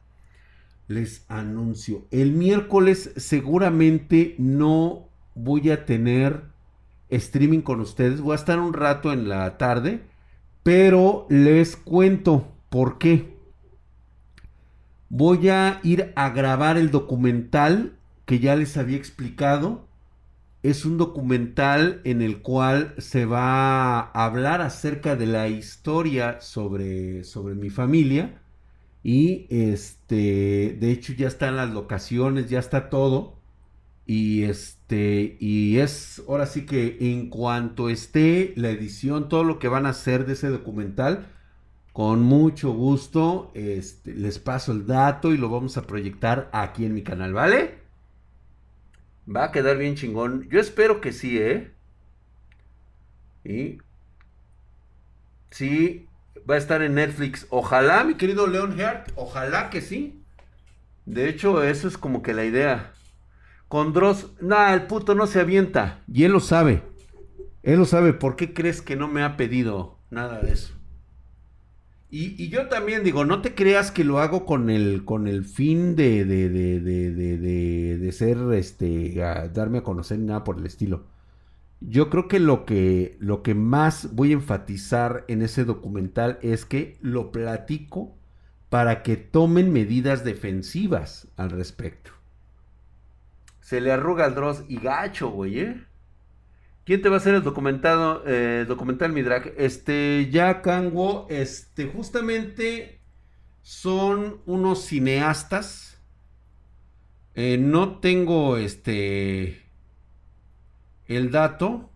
[0.87, 2.05] Les anuncio.
[2.11, 6.43] El miércoles seguramente no voy a tener
[7.09, 8.21] streaming con ustedes.
[8.21, 10.01] Voy a estar un rato en la tarde.
[10.63, 13.35] Pero les cuento por qué.
[15.09, 17.97] Voy a ir a grabar el documental
[18.31, 19.89] que ya les había explicado
[20.63, 27.25] es un documental en el cual se va a hablar acerca de la historia sobre,
[27.25, 28.41] sobre mi familia.
[29.03, 33.35] Y este, de hecho ya están las locaciones, ya está todo.
[34.05, 39.67] Y este, y es ahora sí que en cuanto esté la edición, todo lo que
[39.67, 41.27] van a hacer de ese documental,
[41.91, 46.93] con mucho gusto, este, les paso el dato y lo vamos a proyectar aquí en
[46.93, 47.80] mi canal, ¿vale?
[49.27, 50.47] Va a quedar bien chingón.
[50.49, 51.71] Yo espero que sí, ¿eh?
[53.43, 53.77] Y...
[55.51, 56.07] Sí,
[56.49, 57.45] va a estar en Netflix.
[57.49, 60.23] Ojalá, mi querido Leon Hart, ojalá que sí.
[61.05, 62.93] De hecho, eso es como que la idea.
[63.67, 65.99] Con Dross, nada, el puto no se avienta.
[66.11, 66.83] Y él lo sabe.
[67.63, 68.13] Él lo sabe.
[68.13, 70.73] ¿Por qué crees que no me ha pedido nada de eso?
[72.13, 75.95] Y, yo también digo, no te creas que lo hago con el, con el fin
[75.95, 79.13] de, de, de, de, de ser, este,
[79.53, 81.05] darme a conocer ni nada por el estilo.
[81.79, 86.65] Yo creo que lo que, lo que más voy a enfatizar en ese documental es
[86.65, 88.13] que lo platico
[88.69, 92.11] para que tomen medidas defensivas al respecto.
[93.61, 95.85] Se le arruga al Dross y gacho, güey, ¿eh?
[96.85, 99.53] ¿Quién te va a hacer el documentado, eh, documental, mi drag?
[99.57, 103.01] Este, ya Kango, este, justamente
[103.61, 106.01] son unos cineastas.
[107.35, 109.61] Eh, no tengo, este,
[111.05, 111.91] el dato.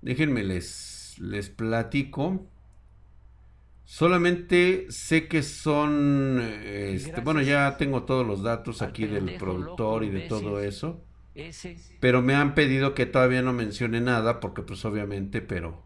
[0.00, 2.46] Déjenme les, les platico.
[3.84, 10.10] Solamente sé que son, este, bueno, ya tengo todos los datos aquí del productor y
[10.10, 11.04] de todo eso.
[12.00, 15.84] Pero me han pedido que todavía no mencione nada porque pues obviamente, pero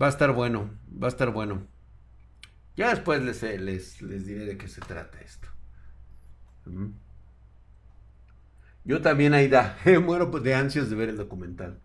[0.00, 1.66] va a estar bueno, va a estar bueno.
[2.76, 5.48] Ya después les, eh, les, les diré de qué se trata esto.
[8.84, 11.80] Yo también, Aida, muero pues, de ansias de ver el documental.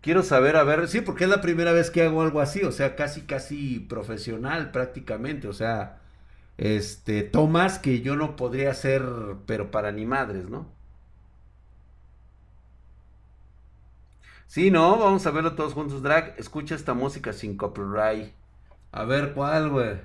[0.00, 2.72] Quiero saber, a ver, sí, porque es la primera vez que hago algo así, o
[2.72, 6.02] sea, casi, casi profesional prácticamente, o sea,
[6.58, 9.02] este, tomas que yo no podría hacer,
[9.46, 10.68] pero para ni madres, ¿no?
[14.46, 16.02] Sí, no, vamos a verlo todos juntos.
[16.02, 18.32] Drag, escucha esta música sin copyright.
[18.92, 20.00] A ver, ¿cuál, güey?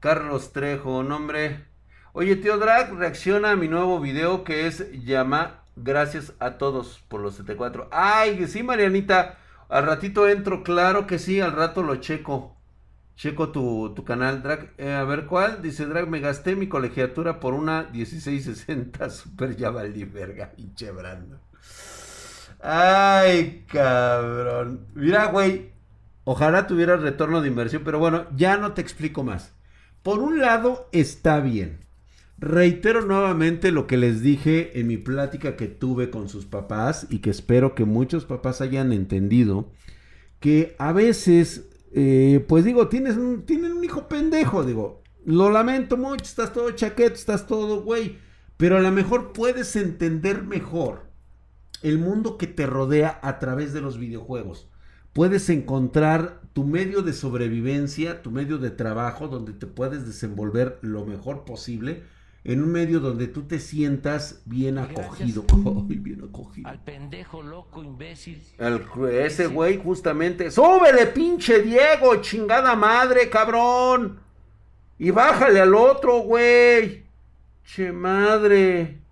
[0.00, 1.66] Carlos Trejo, nombre.
[2.12, 7.20] Oye, tío Drag, reacciona a mi nuevo video que es llama Gracias a todos por
[7.20, 7.88] los 74.
[7.92, 9.38] Ay, sí, Marianita.
[9.68, 12.56] Al ratito entro, claro que sí, al rato lo checo.
[13.16, 14.72] Checo tu, canal, Drag.
[14.78, 15.60] Eh, a ver cuál.
[15.60, 21.40] Dice Drag, me gasté mi colegiatura por una 1660 Super ya verga, pinche Brando.
[22.60, 24.86] Ay, cabrón.
[24.94, 25.70] Mira, güey.
[26.24, 29.52] Ojalá tuviera retorno de inversión, pero bueno, ya no te explico más.
[30.02, 31.78] Por un lado, está bien.
[32.38, 37.20] Reitero nuevamente lo que les dije en mi plática que tuve con sus papás y
[37.20, 39.70] que espero que muchos papás hayan entendido.
[40.40, 45.02] Que a veces, eh, pues digo, tienes un, tienen un hijo pendejo, digo.
[45.24, 48.18] Lo lamento mucho, estás todo chaqueto, estás todo güey.
[48.56, 51.05] Pero a lo mejor puedes entender mejor
[51.88, 54.68] el mundo que te rodea a través de los videojuegos.
[55.12, 61.06] Puedes encontrar tu medio de sobrevivencia, tu medio de trabajo, donde te puedes desenvolver lo
[61.06, 62.02] mejor posible.
[62.42, 65.44] en un medio donde tú te sientas bien acogido.
[65.88, 66.68] Ay, bien acogido.
[66.68, 68.40] Al pendejo loco imbécil.
[68.58, 70.50] Al, ese güey justamente.
[70.52, 72.20] ¡Súbele, pinche Diego!
[72.20, 74.20] ¡Chingada madre, cabrón!
[74.98, 77.04] Y bájale al otro, güey.
[77.64, 79.05] Che madre.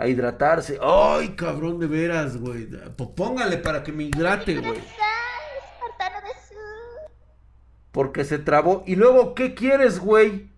[0.00, 0.78] A hidratarse.
[0.80, 2.66] Ay, cabrón, de veras, güey.
[2.96, 4.80] Pues póngale para que me hidrate, güey.
[7.92, 8.82] Porque se trabó.
[8.86, 10.48] Y luego, ¿qué quieres, güey?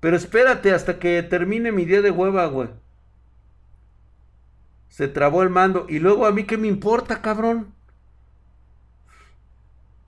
[0.00, 2.70] Pero espérate hasta que termine mi día de hueva, güey.
[4.88, 5.86] Se trabó el mando.
[5.88, 7.72] Y luego a mí qué me importa, cabrón.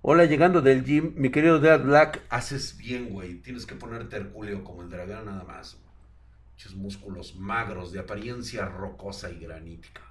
[0.00, 2.22] Hola, llegando del gym, mi querido Dead Black.
[2.28, 3.34] Haces bien, güey.
[3.34, 5.78] Tienes que ponerte Herculeo como el dragón nada más.
[6.52, 10.02] Muchos músculos magros, de apariencia rocosa y granítica.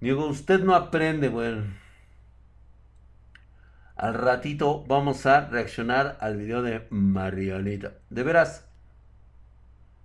[0.00, 1.64] Diego, usted no aprende, güey.
[3.96, 7.94] Al ratito vamos a reaccionar al video de Marianita.
[8.10, 8.66] De veras.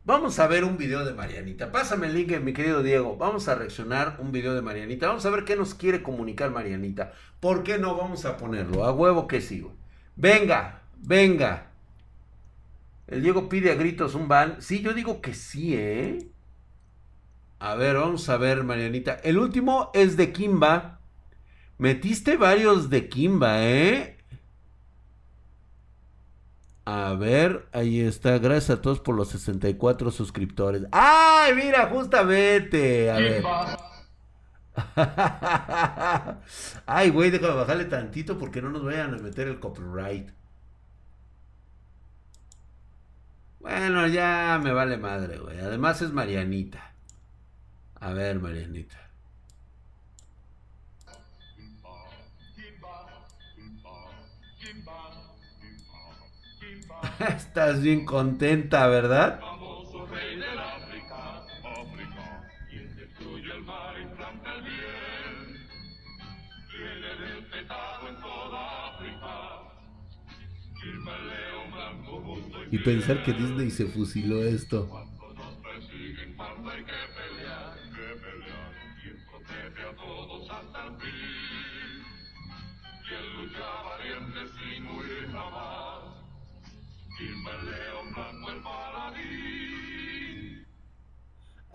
[0.05, 1.71] Vamos a ver un video de Marianita.
[1.71, 3.17] Pásame el link, mi querido Diego.
[3.17, 5.07] Vamos a reaccionar un video de Marianita.
[5.07, 7.11] Vamos a ver qué nos quiere comunicar Marianita.
[7.39, 8.85] ¿Por qué no vamos a ponerlo?
[8.85, 9.75] A huevo que sigo.
[10.15, 11.68] Venga, venga.
[13.09, 14.61] El Diego pide a gritos un ban.
[14.61, 16.29] Sí, yo digo que sí, ¿eh?
[17.57, 19.15] A ver, vamos a ver, Marianita.
[19.15, 20.99] El último es de Kimba.
[21.79, 24.17] Metiste varios de Kimba, ¿eh?
[26.85, 28.37] A ver, ahí está.
[28.37, 30.85] Gracias a todos por los 64 suscriptores.
[30.91, 33.09] ¡Ay, mira, justamente!
[33.09, 33.43] A ver.
[36.85, 40.29] Ay, güey, déjame bajarle tantito porque no nos vayan a meter el copyright.
[43.59, 45.59] Bueno, ya me vale madre, güey.
[45.59, 46.93] Además es Marianita.
[47.95, 48.97] A ver, Marianita.
[57.19, 59.48] Estás bien contenta, ¿verdad?
[72.71, 74.89] Y pensar que Disney se fusiló esto.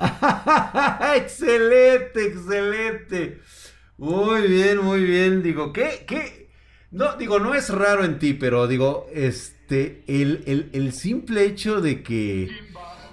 [1.17, 3.41] excelente, excelente.
[3.97, 5.43] Muy bien, muy bien.
[5.43, 6.05] Digo, ¿qué?
[6.07, 6.51] ¿Qué?
[6.91, 9.07] No, digo, no es raro en ti, pero digo,
[9.65, 12.51] este, el, el simple hecho de que,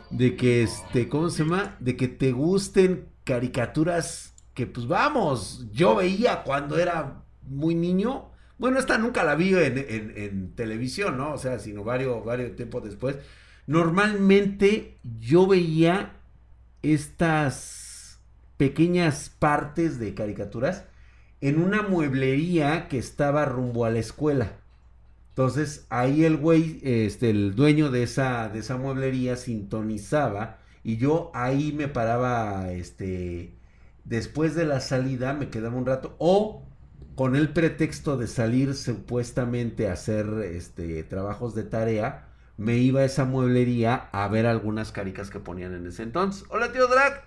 [0.09, 1.77] de que, este, ¿cómo se llama?
[1.79, 8.31] De que te gusten caricaturas que, pues vamos, yo veía cuando era muy niño.
[8.57, 11.31] Bueno, esta nunca la vi en, televisión, ¿no?
[11.31, 13.15] O sea, sino varios, varios tiempos después.
[13.65, 16.17] Normalmente yo veía
[16.81, 18.19] estas
[18.57, 20.83] pequeñas partes de caricaturas
[21.39, 24.60] en una mueblería que estaba rumbo a la escuela.
[25.31, 31.31] Entonces ahí el güey, este, el dueño de esa, de esa mueblería sintonizaba y yo
[31.33, 33.55] ahí me paraba, este,
[34.03, 36.15] después de la salida me quedaba un rato.
[36.19, 36.65] O
[37.15, 42.27] con el pretexto de salir supuestamente a hacer este, trabajos de tarea,
[42.57, 46.43] me iba a esa mueblería a ver algunas caricas que ponían en ese entonces.
[46.49, 47.23] Hola tío Drag,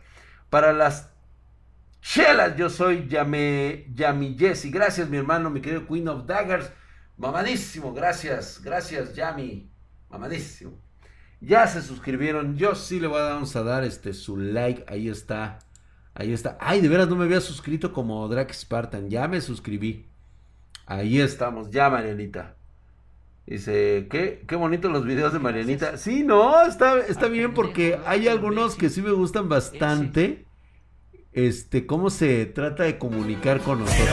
[0.50, 1.11] para las
[2.02, 6.70] chelas yo soy Yami Jesse, gracias mi hermano, mi querido Queen of Daggers,
[7.17, 9.71] mamadísimo, gracias, gracias Yami,
[10.09, 10.73] mamadísimo.
[11.41, 14.85] Ya se suscribieron, yo sí le voy a dar, vamos a dar este, su like,
[14.89, 15.59] ahí está.
[16.15, 16.57] Ahí está.
[16.61, 19.11] Ay, de veras no me había suscrito como Drake Spartan.
[19.11, 20.07] Ya me suscribí.
[20.87, 22.55] Ahí estamos, ya Marianita.
[23.47, 25.99] Dice, qué, qué bonito los videos de Marianita.
[25.99, 30.47] Sí, no, está, está bien porque hay algunos que sí me gustan bastante.
[31.33, 34.09] Este, cómo se trata de comunicar con nosotros.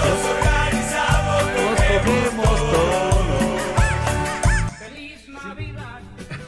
[2.36, 2.41] Nos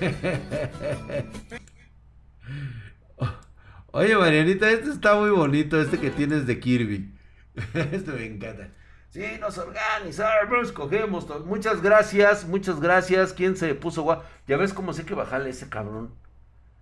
[3.92, 7.14] Oye, Marianita, este está muy bonito, este que tienes de Kirby.
[7.92, 8.70] este me encanta.
[9.10, 11.46] Sí, nos organizamos, cogemos todo.
[11.46, 13.34] Muchas gracias, muchas gracias.
[13.34, 14.24] ¿Quién se puso guapo?
[14.48, 16.16] Ya ves cómo sé que bajarle ese cabrón.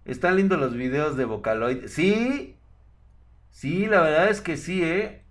[0.05, 1.87] Están lindos los videos de Vocaloid.
[1.87, 2.55] Sí,
[3.51, 5.23] sí, la verdad es que sí, ¿eh?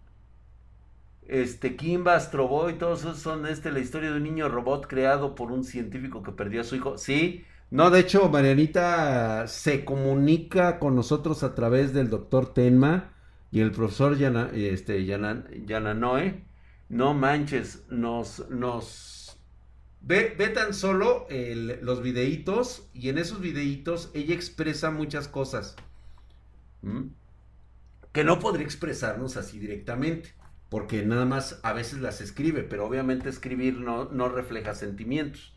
[1.26, 5.52] Este, Kimba, Astro todos esos son este, la historia de un niño robot creado por
[5.52, 6.98] un científico que perdió a su hijo.
[6.98, 13.12] Sí, no, de hecho, Marianita se comunica con nosotros a través del doctor Tenma
[13.52, 16.44] y el profesor Yana, este, Yananoe.
[16.88, 19.20] No manches, nos, nos,
[20.02, 21.26] Ve, ve tan solo
[21.82, 25.76] los videitos y en esos videitos ella expresa muchas cosas.
[28.12, 30.34] Que no podría expresarnos así directamente.
[30.68, 35.52] Porque nada más a veces las escribe, pero obviamente escribir no, no refleja sentimientos.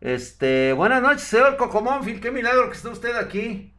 [0.00, 3.74] Este, buenas noches, señor Cocomónfil, qué milagro que está usted aquí.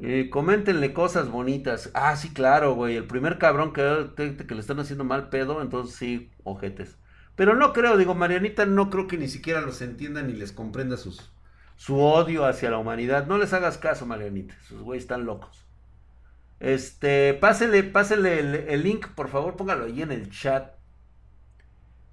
[0.00, 1.90] Eh, coméntenle cosas bonitas.
[1.94, 2.96] Ah, sí, claro, güey.
[2.96, 6.98] El primer cabrón que, que le están haciendo mal pedo, entonces sí, ojetes.
[7.36, 10.96] Pero no creo, digo, Marianita no creo que ni siquiera los entienda ni les comprenda
[10.96, 11.32] sus,
[11.76, 13.26] su odio hacia la humanidad.
[13.26, 14.54] No les hagas caso, Marianita.
[14.68, 15.64] Sus güeyes están locos.
[16.60, 20.77] Este, pásele, pásele el, el, link, por favor, póngalo ahí en el chat.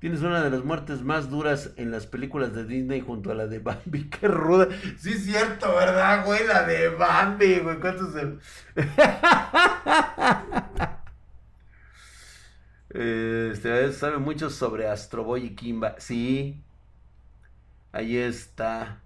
[0.05, 3.47] Tienes una de las muertes más duras en las películas de Disney junto a la
[3.47, 4.07] de Bambi.
[4.11, 4.67] Qué ruda.
[4.99, 6.45] Sí, es cierto, ¿verdad, güey?
[6.45, 7.79] La de Bambi, güey.
[7.79, 8.37] ¿Cuántos se...
[13.49, 15.95] Este, sabe mucho sobre Astro Boy y Kimba.
[15.97, 16.61] Sí.
[17.91, 19.01] Ahí está.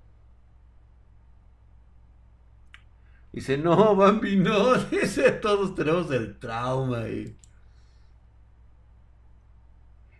[3.31, 4.75] Dice, no, Bambi, no.
[4.91, 7.03] Dice, todos tenemos el trauma.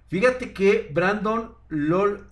[0.10, 2.28] Fíjate que Brandon LOL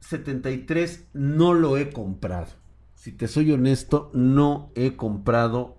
[0.00, 2.48] 73 no lo he comprado.
[2.94, 5.78] Si te soy honesto, no he comprado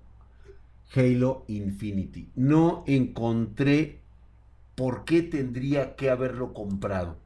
[0.96, 2.30] Halo Infinity.
[2.36, 4.00] No encontré
[4.76, 7.18] ¿por qué tendría que haberlo comprado?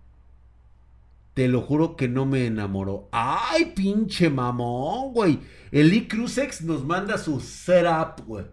[1.33, 3.09] Te lo juro que no me enamoró.
[3.11, 5.39] ¡Ay, pinche mamón, güey!
[5.71, 8.45] El iCruzex nos manda su setup, güey.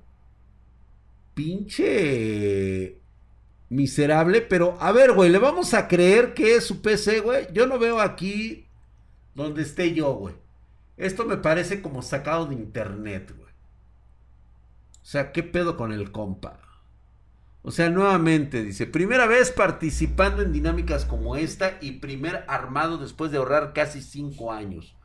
[1.34, 3.00] Pinche
[3.68, 7.48] miserable, pero a ver, güey, le vamos a creer que es su PC, güey.
[7.52, 8.66] Yo no veo aquí
[9.34, 10.34] donde esté yo, güey.
[10.96, 13.52] Esto me parece como sacado de internet, güey.
[15.02, 16.60] O sea, ¿qué pedo con el compa?
[17.62, 23.32] O sea, nuevamente dice, primera vez participando en dinámicas como esta y primer armado después
[23.32, 24.96] de ahorrar casi cinco años.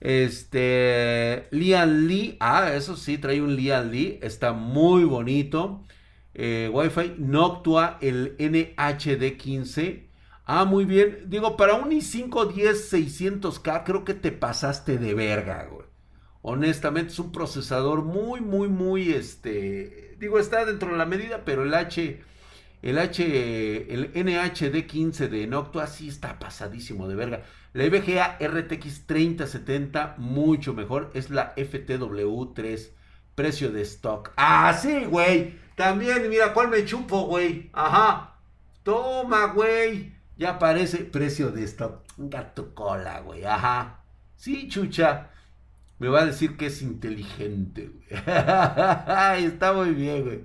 [0.00, 5.84] Este, Lian Lee, ah, eso sí, trae un Lian Lee, está muy bonito.
[6.40, 10.04] Eh, Wi-Fi Noctua, el NHD15.
[10.44, 11.24] Ah, muy bien.
[11.26, 15.86] Digo, para un i5 10 600K, creo que te pasaste de verga, güey.
[16.42, 21.64] Honestamente, es un procesador muy, muy, muy, este, digo, está dentro de la medida, pero
[21.64, 22.22] el H,
[22.82, 27.42] el H, el NHD15 de Noctua sí está pasadísimo de verga.
[27.72, 32.90] La IBGA RTX 3070, mucho mejor, es la FTW3,
[33.34, 34.32] precio de stock.
[34.36, 35.66] Ah, sí, güey.
[35.78, 37.70] También, mira, ¿cuál me chupo, güey?
[37.72, 38.36] Ajá.
[38.82, 40.12] Toma, güey.
[40.36, 42.02] Ya aparece precio de stock.
[42.18, 43.46] Gato cola, güey.
[43.46, 44.00] Ajá.
[44.36, 45.30] Sí, chucha
[45.98, 48.06] me va a decir que es inteligente, güey.
[49.44, 50.44] está muy bien, güey.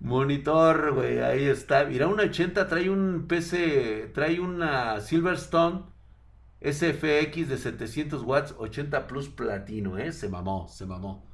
[0.00, 1.84] Monitor, güey, ahí está.
[1.84, 5.84] Mira, una 80 trae un PC, trae una Silverstone
[6.60, 10.12] SFX de 700 watts, 80 plus platino, ¿eh?
[10.12, 11.24] Se mamó, se mamó.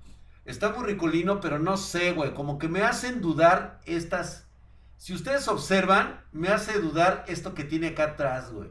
[0.44, 0.96] Está muy
[1.40, 2.34] pero no sé, güey.
[2.34, 4.46] Como que me hacen dudar estas.
[4.96, 8.70] Si ustedes observan, me hace dudar esto que tiene acá atrás, güey.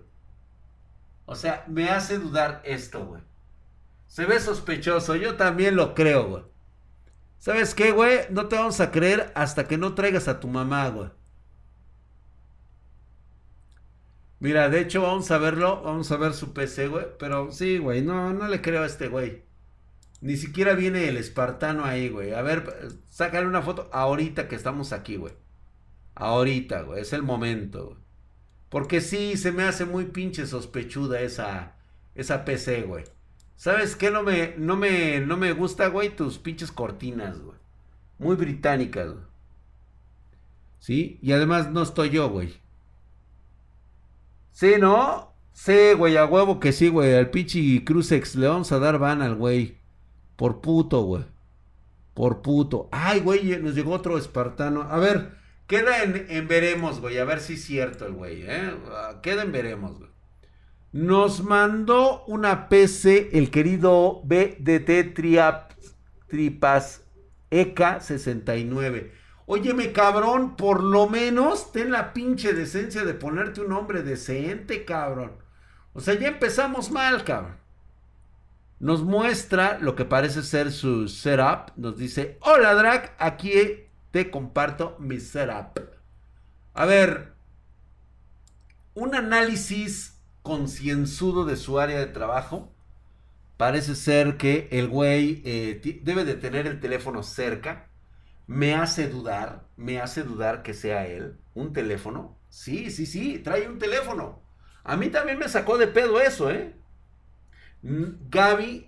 [1.25, 3.21] O sea, me hace dudar esto, güey.
[4.07, 6.43] Se ve sospechoso, yo también lo creo, güey.
[7.39, 8.19] ¿Sabes qué, güey?
[8.29, 11.09] No te vamos a creer hasta que no traigas a tu mamá, güey.
[14.39, 17.05] Mira, de hecho vamos a verlo, vamos a ver su PC, güey.
[17.17, 19.43] Pero sí, güey, no, no le creo a este güey.
[20.21, 22.33] Ni siquiera viene el espartano ahí, güey.
[22.33, 25.33] A ver, sácale una foto ahorita que estamos aquí, güey.
[26.13, 27.97] Ahorita, güey, es el momento, güey.
[28.69, 31.75] Porque sí, se me hace muy pinche sospechuda esa,
[32.15, 33.03] esa PC, güey.
[33.55, 34.11] ¿Sabes qué?
[34.11, 37.57] No me, no me, no me gusta, güey, tus pinches cortinas, güey.
[38.19, 39.25] Muy británicas, güey.
[40.79, 41.19] ¿Sí?
[41.21, 42.53] Y además no estoy yo, güey.
[44.51, 45.33] Sí, ¿no?
[45.53, 47.15] Sí, güey, a huevo que sí, güey.
[47.15, 49.80] Al pinche Cruzex le vamos a dar van al güey.
[50.41, 51.23] Por puto, güey.
[52.15, 52.89] Por puto.
[52.91, 54.81] Ay, güey, nos llegó otro espartano.
[54.89, 55.37] A ver,
[55.67, 57.19] queda en, en veremos, güey.
[57.19, 58.73] A ver si es cierto el güey, ¿eh?
[59.21, 60.09] Queda en veremos, güey.
[60.93, 65.13] Nos mandó una PC el querido BDT
[66.27, 67.03] Tripas
[67.51, 69.11] EK 69.
[69.45, 75.33] Óyeme, cabrón, por lo menos ten la pinche decencia de ponerte un nombre decente, cabrón.
[75.93, 77.60] O sea, ya empezamos mal, cabrón.
[78.81, 81.71] Nos muestra lo que parece ser su setup.
[81.75, 83.51] Nos dice, hola Drag, aquí
[84.09, 85.79] te comparto mi setup.
[86.73, 87.33] A ver,
[88.95, 92.73] un análisis concienzudo de su área de trabajo.
[93.55, 97.87] Parece ser que el güey eh, debe de tener el teléfono cerca.
[98.47, 101.37] Me hace dudar, me hace dudar que sea él.
[101.53, 102.35] ¿Un teléfono?
[102.49, 104.41] Sí, sí, sí, trae un teléfono.
[104.83, 106.80] A mí también me sacó de pedo eso, ¿eh?
[107.83, 108.87] Gaby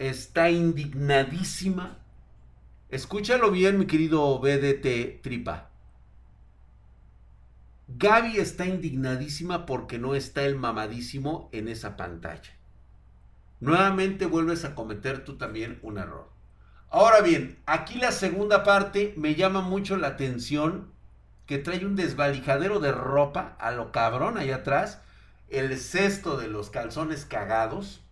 [0.00, 1.98] está indignadísima.
[2.88, 5.70] Escúchalo bien, mi querido BDT Tripa.
[7.86, 12.56] Gaby está indignadísima porque no está el mamadísimo en esa pantalla.
[13.60, 16.28] Nuevamente vuelves a cometer tú también un error.
[16.90, 20.90] Ahora bien, aquí la segunda parte me llama mucho la atención
[21.46, 25.00] que trae un desvalijadero de ropa a lo cabrón allá atrás.
[25.48, 28.02] El cesto de los calzones cagados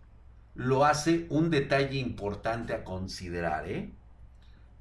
[0.55, 3.91] lo hace un detalle importante a considerar, ¿eh?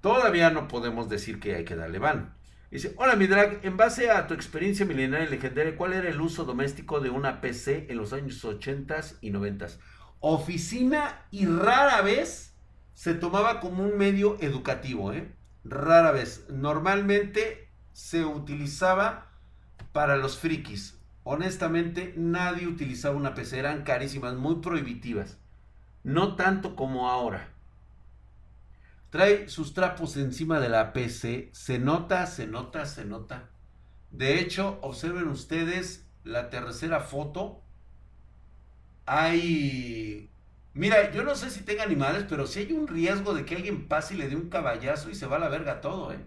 [0.01, 2.35] Todavía no podemos decir que hay que darle van.
[2.71, 6.21] Dice, hola mi drag, en base a tu experiencia milenaria y legendaria, ¿cuál era el
[6.21, 9.67] uso doméstico de una PC en los años 80 y 90?
[10.21, 12.55] Oficina y rara vez
[12.95, 15.33] se tomaba como un medio educativo, ¿eh?
[15.65, 16.47] Rara vez.
[16.49, 19.31] Normalmente se utilizaba
[19.93, 20.99] para los frikis.
[21.23, 25.39] Honestamente, nadie utilizaba una PC, eran carísimas, muy prohibitivas.
[26.05, 27.49] No tanto como ahora.
[29.11, 31.51] Trae sus trapos encima de la PC.
[31.53, 33.49] Se nota, se nota, se nota.
[34.11, 37.63] De hecho, observen ustedes la tercera foto.
[39.07, 40.31] Hay...
[40.75, 43.89] Mira, yo no sé si tenga animales, pero si hay un riesgo de que alguien
[43.89, 46.19] pase y le dé un caballazo y se va a la verga todo, ¿eh?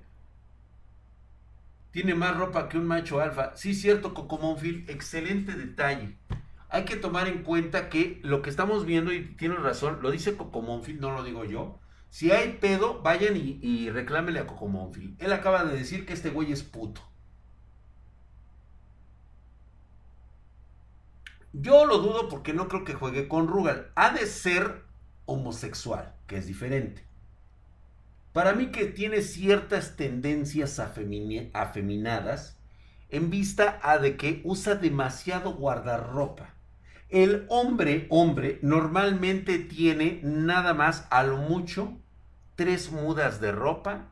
[1.91, 3.55] Tiene más ropa que un macho alfa.
[3.55, 4.85] Sí, cierto, Cocomonfil.
[4.87, 6.17] Excelente detalle.
[6.77, 10.37] Hay que tomar en cuenta que lo que estamos viendo, y tiene razón, lo dice
[10.37, 15.15] Cocomonfil, no lo digo yo si hay pedo, vayan y, reclámele a Coco Monfil.
[15.19, 17.01] Él acaba de decir que este güey es puto.
[21.53, 23.91] Yo lo dudo porque no creo que juegue con Rugal.
[23.95, 24.83] Ha de ser
[25.25, 27.03] homosexual, que es diferente.
[28.33, 32.57] Para mí que tiene ciertas tendencias afeminadas
[33.09, 36.56] en vista a de que usa demasiado guardarropa.
[37.09, 41.97] El hombre, hombre, normalmente tiene nada más a lo mucho
[42.55, 44.07] tres mudas de ropa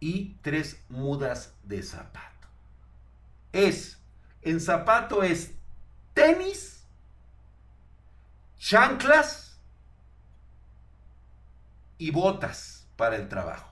[0.00, 2.48] y tres mudas de zapato.
[3.52, 3.98] Es,
[4.42, 5.52] en zapato es
[6.14, 6.84] tenis,
[8.58, 9.58] chanclas
[11.98, 13.70] y botas para el trabajo.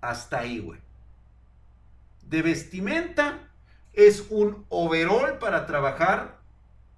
[0.00, 0.80] Hasta ahí, güey.
[2.22, 3.48] De vestimenta
[3.92, 6.37] es un overall para trabajar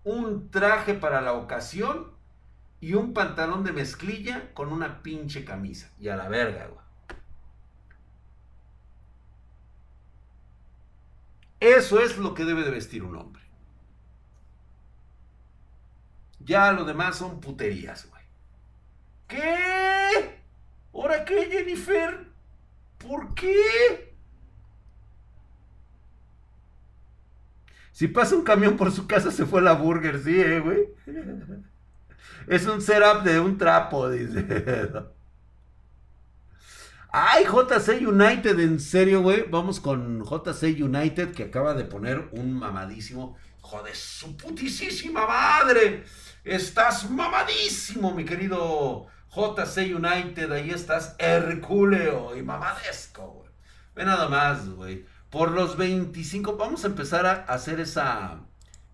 [0.05, 2.13] un traje para la ocasión
[2.81, 5.91] y un pantalón de mezclilla con una pinche camisa.
[5.99, 6.81] Y a la verga, güey.
[11.61, 13.43] Eso es lo que debe de vestir un hombre.
[16.39, 18.23] Ya lo demás son puterías, güey.
[19.29, 20.41] ¿Qué?
[20.95, 22.27] ¿Ahora qué, Jennifer?
[22.97, 24.10] ¿Por qué?
[28.01, 30.89] Si pasa un camión por su casa, se fue la burger, sí, eh, güey.
[32.47, 34.47] Es un setup de un trapo, dice.
[37.13, 39.45] Ay, JC United, en serio, güey.
[39.51, 43.37] Vamos con JC United que acaba de poner un mamadísimo.
[43.61, 46.05] Joder, su putisísima madre.
[46.43, 50.51] Estás mamadísimo, mi querido JC United.
[50.53, 53.51] Ahí estás hercúleo y mamadesco, güey.
[53.95, 58.41] Ve nada más, güey por los 25, vamos a empezar a hacer esa,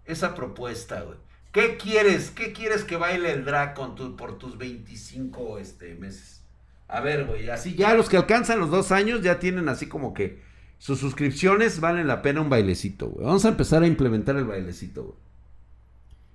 [0.05, 1.19] esa propuesta, güey.
[1.53, 2.31] ¿Qué quieres?
[2.31, 6.43] ¿Qué quieres que baile el drag con por tus 25 este, meses?
[6.87, 10.13] A ver, güey, así ya los que alcanzan los dos años ya tienen así como
[10.13, 10.43] que
[10.79, 13.25] sus suscripciones valen la pena un bailecito, güey.
[13.25, 15.17] Vamos a empezar a implementar el bailecito, güey.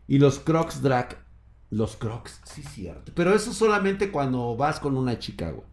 [0.08, 1.24] Y los crocs drag,
[1.70, 3.12] los crocs, sí, cierto.
[3.16, 5.68] Pero eso solamente cuando vas con una chica, güey.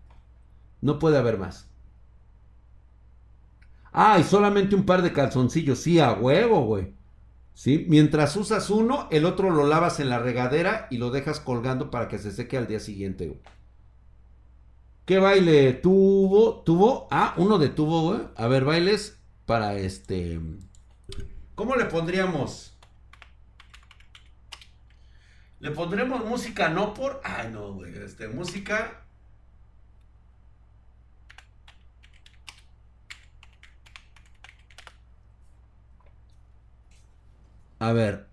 [0.81, 1.68] No puede haber más.
[3.93, 5.79] Ah, y solamente un par de calzoncillos.
[5.79, 6.95] Sí, a huevo, güey.
[7.55, 7.87] ¿Sí?
[7.89, 12.09] Mientras usas uno, el otro lo lavas en la regadera y lo dejas colgando para
[12.09, 13.41] que se seque al día siguiente, güey.
[15.05, 15.73] ¿Qué baile?
[15.73, 16.63] ¿Tubo?
[16.63, 17.09] ¿Tubo?
[17.11, 18.21] Ah, uno de tubo, güey.
[18.37, 20.39] A ver, bailes para este...
[21.55, 22.79] ¿Cómo le pondríamos?
[25.61, 27.21] Le pondremos música no por...
[27.25, 27.93] Ay, no, güey.
[27.97, 29.08] Este, música
[37.81, 38.29] A ver.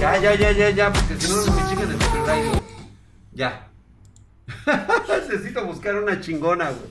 [0.00, 1.55] Ya, ya, ya, ya, ya, porque si no
[5.08, 6.90] Necesito buscar una chingona, güey.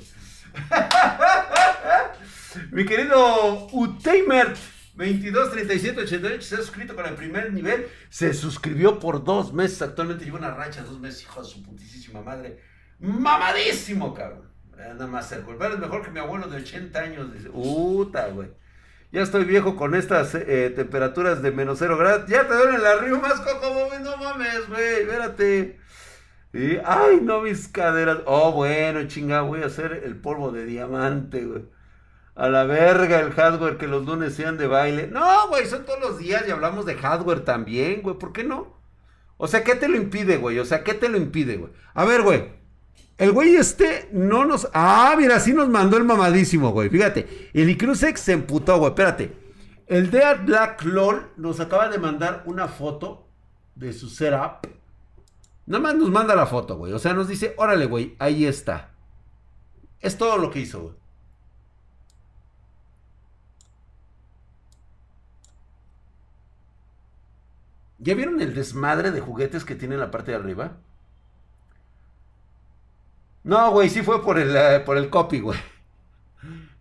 [2.71, 4.53] Mi querido Utamer
[4.95, 7.87] 223788 se ha suscrito con el primer nivel.
[8.09, 9.81] Se suscribió por dos meses.
[9.81, 12.61] Actualmente lleva una racha, dos meses, hijo de su putísima madre.
[12.99, 14.49] Mamadísimo, cabrón.
[14.77, 17.33] Nada más el golpear es mejor que mi abuelo de 80 años.
[17.33, 18.49] Dice, puta, güey.
[19.11, 22.27] Ya estoy viejo con estas eh, temperaturas de menos cero grados.
[22.27, 25.01] Ya te duele la río más coco, no mames, güey.
[25.01, 25.79] Espérate.
[26.85, 28.19] Ay, no, mis caderas.
[28.25, 31.63] Oh, bueno, chinga, voy a hacer el polvo de diamante, güey.
[32.35, 35.07] A la verga el hardware, que los lunes sean de baile.
[35.07, 38.17] No, güey, son todos los días y hablamos de hardware también, güey.
[38.17, 38.75] ¿Por qué no?
[39.37, 40.59] O sea, ¿qué te lo impide, güey?
[40.59, 41.71] O sea, ¿qué te lo impide, güey?
[41.93, 42.51] A ver, güey.
[43.17, 44.69] El güey este no nos...
[44.73, 46.89] Ah, mira, sí nos mandó el mamadísimo, güey.
[46.89, 48.89] Fíjate, el Icrusex se emputó, güey.
[48.89, 49.33] Espérate.
[49.87, 53.29] El Dead Black LOL nos acaba de mandar una foto
[53.75, 54.67] de su setup.
[55.67, 56.93] Nada más nos manda la foto, güey.
[56.93, 58.91] O sea, nos dice, órale, güey, ahí está.
[59.99, 60.95] Es todo lo que hizo, güey.
[67.97, 70.77] ¿Ya vieron el desmadre de juguetes que tiene en la parte de arriba?
[73.43, 75.57] No, güey, sí fue por el, eh, por el copy, güey.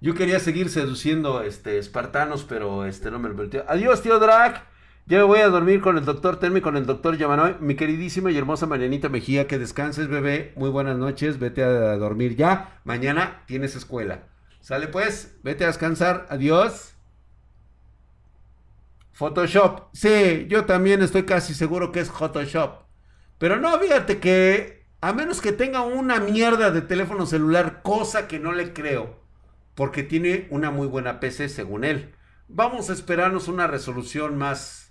[0.01, 3.64] Yo quería seguir seduciendo este, espartanos, pero este no me lo permitió.
[3.68, 4.66] Adiós, tío Drag.
[5.07, 7.57] Ya me voy a dormir con el doctor Termi, con el doctor Yamanoy.
[7.61, 10.55] Mi queridísima y hermosa Marianita Mejía, que descanses, bebé.
[10.57, 11.39] Muy buenas noches.
[11.39, 12.81] Vete a dormir ya.
[12.85, 14.23] Mañana tienes escuela.
[14.61, 16.27] Sale pues, vete a descansar.
[16.31, 16.95] Adiós.
[19.13, 19.89] Photoshop.
[19.93, 22.85] Sí, yo también estoy casi seguro que es Photoshop.
[23.37, 28.39] Pero no, fíjate que a menos que tenga una mierda de teléfono celular, cosa que
[28.39, 29.21] no le creo,
[29.75, 32.15] porque tiene una muy buena PC según él.
[32.49, 34.84] Vamos a esperarnos una resolución más,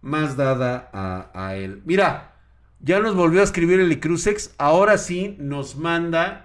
[0.00, 1.82] más dada a, él.
[1.84, 2.34] Mira,
[2.80, 4.54] ya nos volvió a escribir el Icrusex.
[4.58, 6.44] Ahora sí nos manda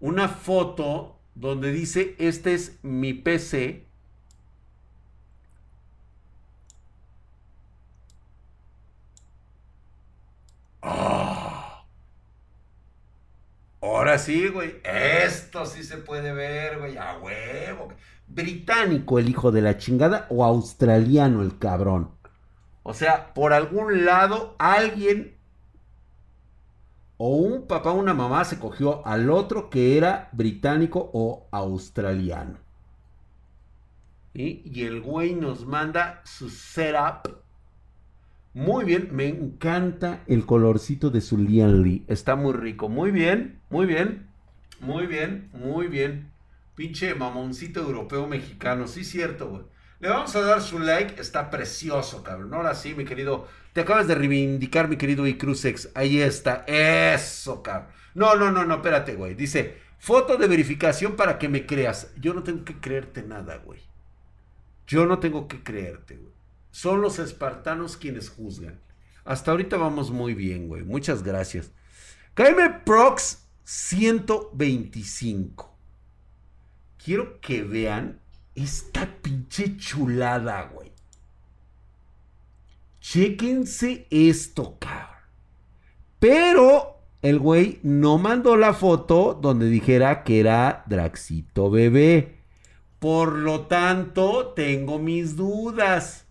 [0.00, 3.86] una foto donde dice, este es mi PC.
[10.82, 11.84] ¡Ah!
[13.80, 14.76] Ahora sí, güey.
[14.84, 16.96] Esto sí se puede ver, güey.
[16.96, 17.88] A huevo.
[18.26, 22.13] Británico el hijo de la chingada o australiano el cabrón.
[22.84, 25.36] O sea, por algún lado alguien
[27.16, 32.58] o un papá o una mamá se cogió al otro que era británico o australiano.
[34.32, 37.44] Y el güey nos manda su setup
[38.54, 42.04] muy bien, me encanta el colorcito de su Lian Lee.
[42.06, 42.88] Está muy rico.
[42.88, 44.28] Muy bien, muy bien,
[44.78, 46.30] muy bien, muy bien.
[46.76, 48.86] Pinche mamoncito europeo mexicano.
[48.86, 49.62] Sí, cierto, güey.
[50.04, 51.18] Le vamos a dar su like.
[51.18, 52.52] Está precioso, cabrón.
[52.52, 53.48] Ahora sí, mi querido.
[53.72, 55.88] Te acabas de reivindicar, mi querido Icrusex.
[55.94, 56.62] Ahí está.
[56.66, 57.88] Eso, cabrón.
[58.12, 59.34] No, no, no, no, espérate, güey.
[59.34, 62.12] Dice, foto de verificación para que me creas.
[62.20, 63.80] Yo no tengo que creerte nada, güey.
[64.86, 66.34] Yo no tengo que creerte, güey.
[66.70, 68.78] Son los espartanos quienes juzgan.
[69.24, 70.82] Hasta ahorita vamos muy bien, güey.
[70.82, 71.70] Muchas gracias.
[72.34, 75.74] KM Prox 125.
[77.02, 78.20] Quiero que vean
[78.54, 80.92] esta pinche chulada, güey.
[83.00, 85.08] Chéquense esto, cabrón.
[86.18, 92.38] Pero el güey no mandó la foto donde dijera que era Draxito bebé.
[92.98, 96.26] Por lo tanto, tengo mis dudas.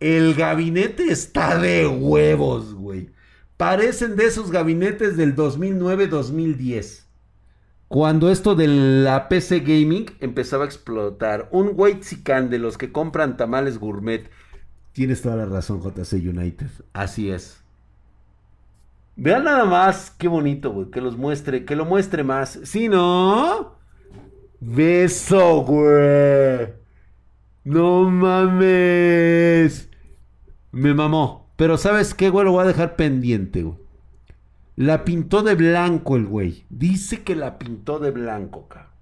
[0.00, 3.10] El gabinete está de huevos, güey.
[3.56, 7.03] Parecen de esos gabinetes del 2009-2010.
[7.88, 11.48] Cuando esto de la PC Gaming empezaba a explotar.
[11.52, 14.30] Un Weizican de los que compran tamales gourmet.
[14.92, 16.68] Tienes toda la razón, JC United.
[16.92, 17.62] Así es.
[19.16, 20.90] Vean nada más qué bonito, güey.
[20.90, 22.58] Que los muestre, que lo muestre más.
[22.64, 23.76] Si no.
[24.60, 26.72] Beso, güey.
[27.64, 29.88] No mames.
[30.72, 31.50] Me mamó.
[31.56, 32.44] Pero ¿sabes qué, güey?
[32.44, 33.83] Lo voy a dejar pendiente, güey.
[34.76, 36.64] La pintó de blanco el güey.
[36.68, 38.92] Dice que la pintó de blanco, cabrón.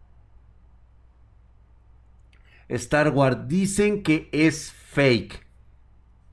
[2.68, 5.46] Star Wars dicen que es fake.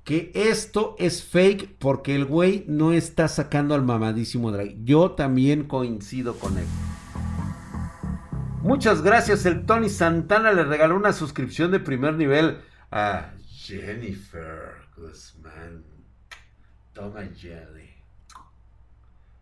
[0.04, 4.84] Que esto es fake porque el güey no está sacando al mamadísimo drag.
[4.84, 6.66] Yo también coincido con él.
[8.62, 9.46] Muchas gracias.
[9.46, 12.60] El Tony Santana le regaló una suscripción de primer nivel
[12.92, 14.80] a Jennifer.
[14.98, 15.84] Guzmán.
[16.94, 17.89] Toma jelly.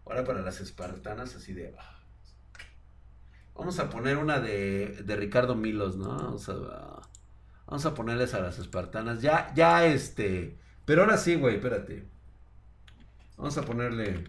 [0.09, 1.75] Ahora para las espartanas, así de.
[1.77, 1.99] Ah.
[3.55, 6.15] Vamos a poner una de, de Ricardo Milos, ¿no?
[6.15, 7.01] Vamos a,
[7.65, 9.21] vamos a ponerles a las espartanas.
[9.21, 10.57] Ya, ya este.
[10.85, 12.05] Pero ahora sí, güey, espérate.
[13.35, 14.23] Vamos a ponerle...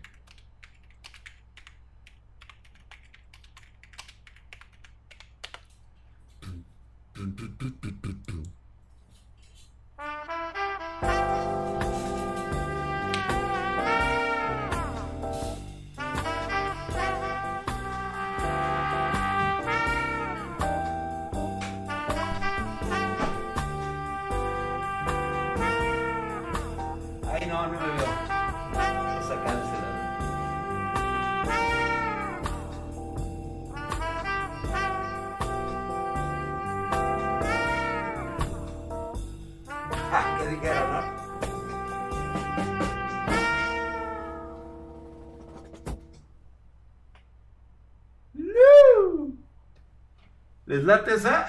[50.68, 51.46] ¿Les late esa?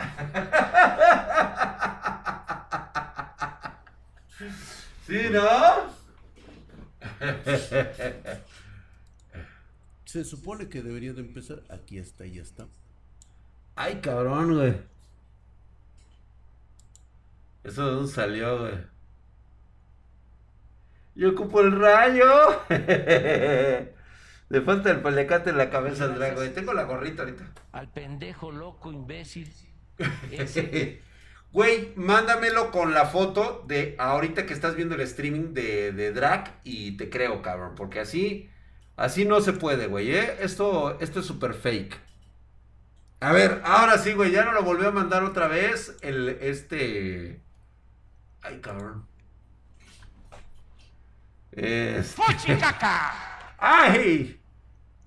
[5.05, 5.89] ¿Sí, no?
[10.05, 11.63] Se supone que debería de empezar.
[11.69, 12.67] Aquí está, ya está.
[13.75, 14.77] Ay, cabrón, güey.
[17.65, 18.75] ¿Eso de dónde salió, güey?
[21.15, 22.63] Yo ocupo el rayo.
[24.49, 26.51] Le falta el palecate en la cabeza al drag, güey.
[26.53, 27.45] Tengo la gorrita ahorita.
[27.71, 29.53] Al pendejo loco imbécil.
[30.31, 31.01] Ese.
[31.51, 36.59] Güey, mándamelo con la foto de ahorita que estás viendo el streaming de, de drag
[36.63, 37.75] y te creo, cabrón.
[37.75, 38.49] Porque así,
[38.95, 40.37] así no se puede, güey, ¿eh?
[40.41, 41.99] Esto, esto es súper fake.
[43.19, 47.41] A ver, ahora sí, güey, ya no lo volvió a mandar otra vez el, este...
[48.41, 49.05] Ay, cabrón.
[51.51, 52.21] Este...
[53.57, 54.38] ¡Ay!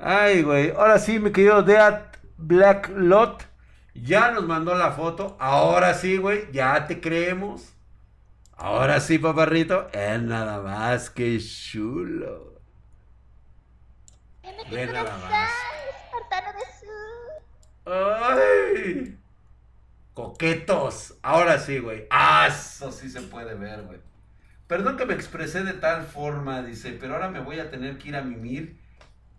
[0.04, 0.70] ¡Ay, güey!
[0.70, 3.44] Ahora sí, mi querido Deat Black Lot.
[3.94, 5.36] Ya nos mandó la foto.
[5.38, 6.50] Ahora sí, güey.
[6.50, 7.72] Ya te creemos.
[8.56, 9.88] Ahora sí, paparrito.
[9.92, 12.60] Es nada más que chulo.
[14.72, 15.50] Ve nada más.
[17.86, 19.16] ¡Ay!
[20.14, 21.14] Coquetos.
[21.22, 22.08] Ahora sí, güey.
[22.10, 24.00] Ah, eso sí se puede ver, güey.
[24.66, 28.08] Perdón que me expresé de tal forma, dice, pero ahora me voy a tener que
[28.08, 28.81] ir a mimir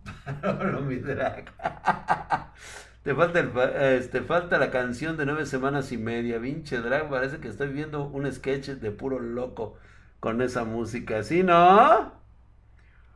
[3.04, 3.52] Te falta, el,
[4.00, 6.38] este, falta la canción de nueve semanas y media.
[6.38, 9.76] Vinche drag, parece que estoy viendo un sketch de puro loco
[10.22, 11.22] con esa música.
[11.24, 12.14] ¿Sí, no?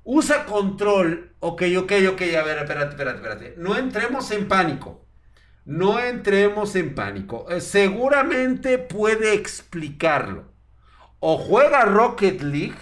[0.04, 1.32] Usa control.
[1.40, 2.22] Ok, ok, ok.
[2.38, 3.56] A ver, espérate, espérate, espérate.
[3.58, 5.06] No entremos en pánico.
[5.66, 7.46] No entremos en pánico.
[7.50, 10.46] Eh, seguramente puede explicarlo.
[11.20, 12.76] O juega Rocket League.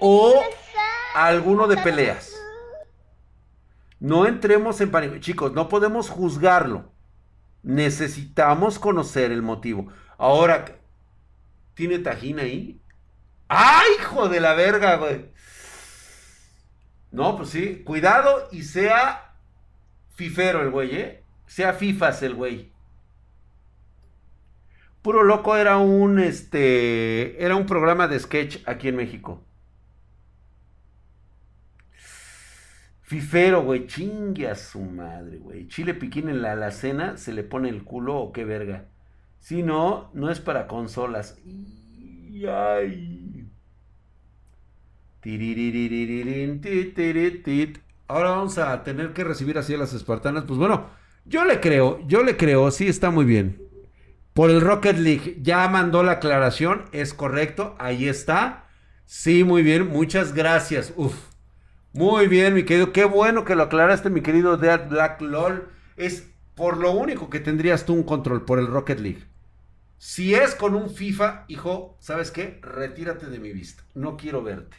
[0.00, 0.42] O
[1.14, 2.34] alguno de peleas.
[4.00, 5.18] No entremos en pánico.
[5.18, 6.92] Chicos, no podemos juzgarlo.
[7.62, 9.88] Necesitamos conocer el motivo.
[10.16, 10.64] Ahora,
[11.74, 12.80] ¿tiene tajín ahí?
[13.48, 15.32] ¡Ay, hijo de la verga, güey!
[17.10, 17.82] No, pues sí.
[17.84, 19.34] Cuidado y sea
[20.14, 21.24] fifero el güey, ¿eh?
[21.46, 22.72] Sea fifas el güey.
[25.02, 29.47] Puro loco era un, este, era un programa de sketch aquí en México.
[33.08, 35.66] Fifero, güey, chingue a su madre, güey.
[35.66, 38.84] Chile piquín en la alacena, se le pone el culo o qué verga.
[39.38, 41.38] Si no, no es para consolas.
[41.42, 43.48] Y- ay.
[48.08, 50.44] Ahora vamos a tener que recibir así a las espartanas.
[50.44, 50.90] Pues bueno,
[51.24, 53.62] yo le creo, yo le creo, sí está muy bien.
[54.34, 58.66] Por el Rocket League, ya mandó la aclaración, es correcto, ahí está.
[59.06, 60.92] Sí, muy bien, muchas gracias.
[60.94, 61.27] Uf.
[61.98, 62.92] Muy bien, mi querido.
[62.92, 65.68] Qué bueno que lo aclaraste, mi querido Dead Black LOL.
[65.96, 69.24] Es por lo único que tendrías tú un control, por el Rocket League.
[69.98, 72.60] Si es con un FIFA, hijo, ¿sabes qué?
[72.62, 73.82] Retírate de mi vista.
[73.94, 74.76] No quiero verte.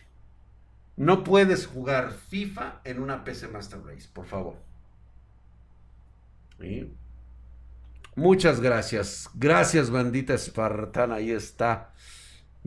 [0.95, 4.55] No puedes jugar FIFA en una PC Master Race, por favor.
[8.15, 9.30] Muchas gracias.
[9.34, 11.15] Gracias, bandita espartana.
[11.15, 11.91] Ahí está.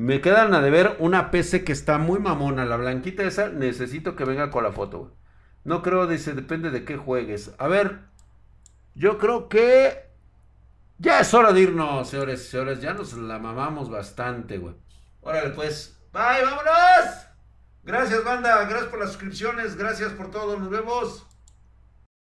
[0.02, 2.64] Me quedan a deber una PC que está muy mamona.
[2.64, 4.98] La blanquita esa, necesito que venga con la foto.
[4.98, 5.12] güey.
[5.62, 7.52] No creo, dice, depende de qué juegues.
[7.56, 8.00] A ver,
[8.96, 10.10] yo creo que
[10.98, 12.80] ya es hora de irnos, señores y señores.
[12.80, 14.74] Ya nos la mamamos bastante, güey.
[15.20, 15.96] Órale, pues.
[16.12, 17.28] Bye, vámonos.
[17.84, 18.64] Gracias, banda.
[18.64, 19.76] Gracias por las suscripciones.
[19.76, 20.58] Gracias por todo.
[20.58, 21.28] Nos vemos.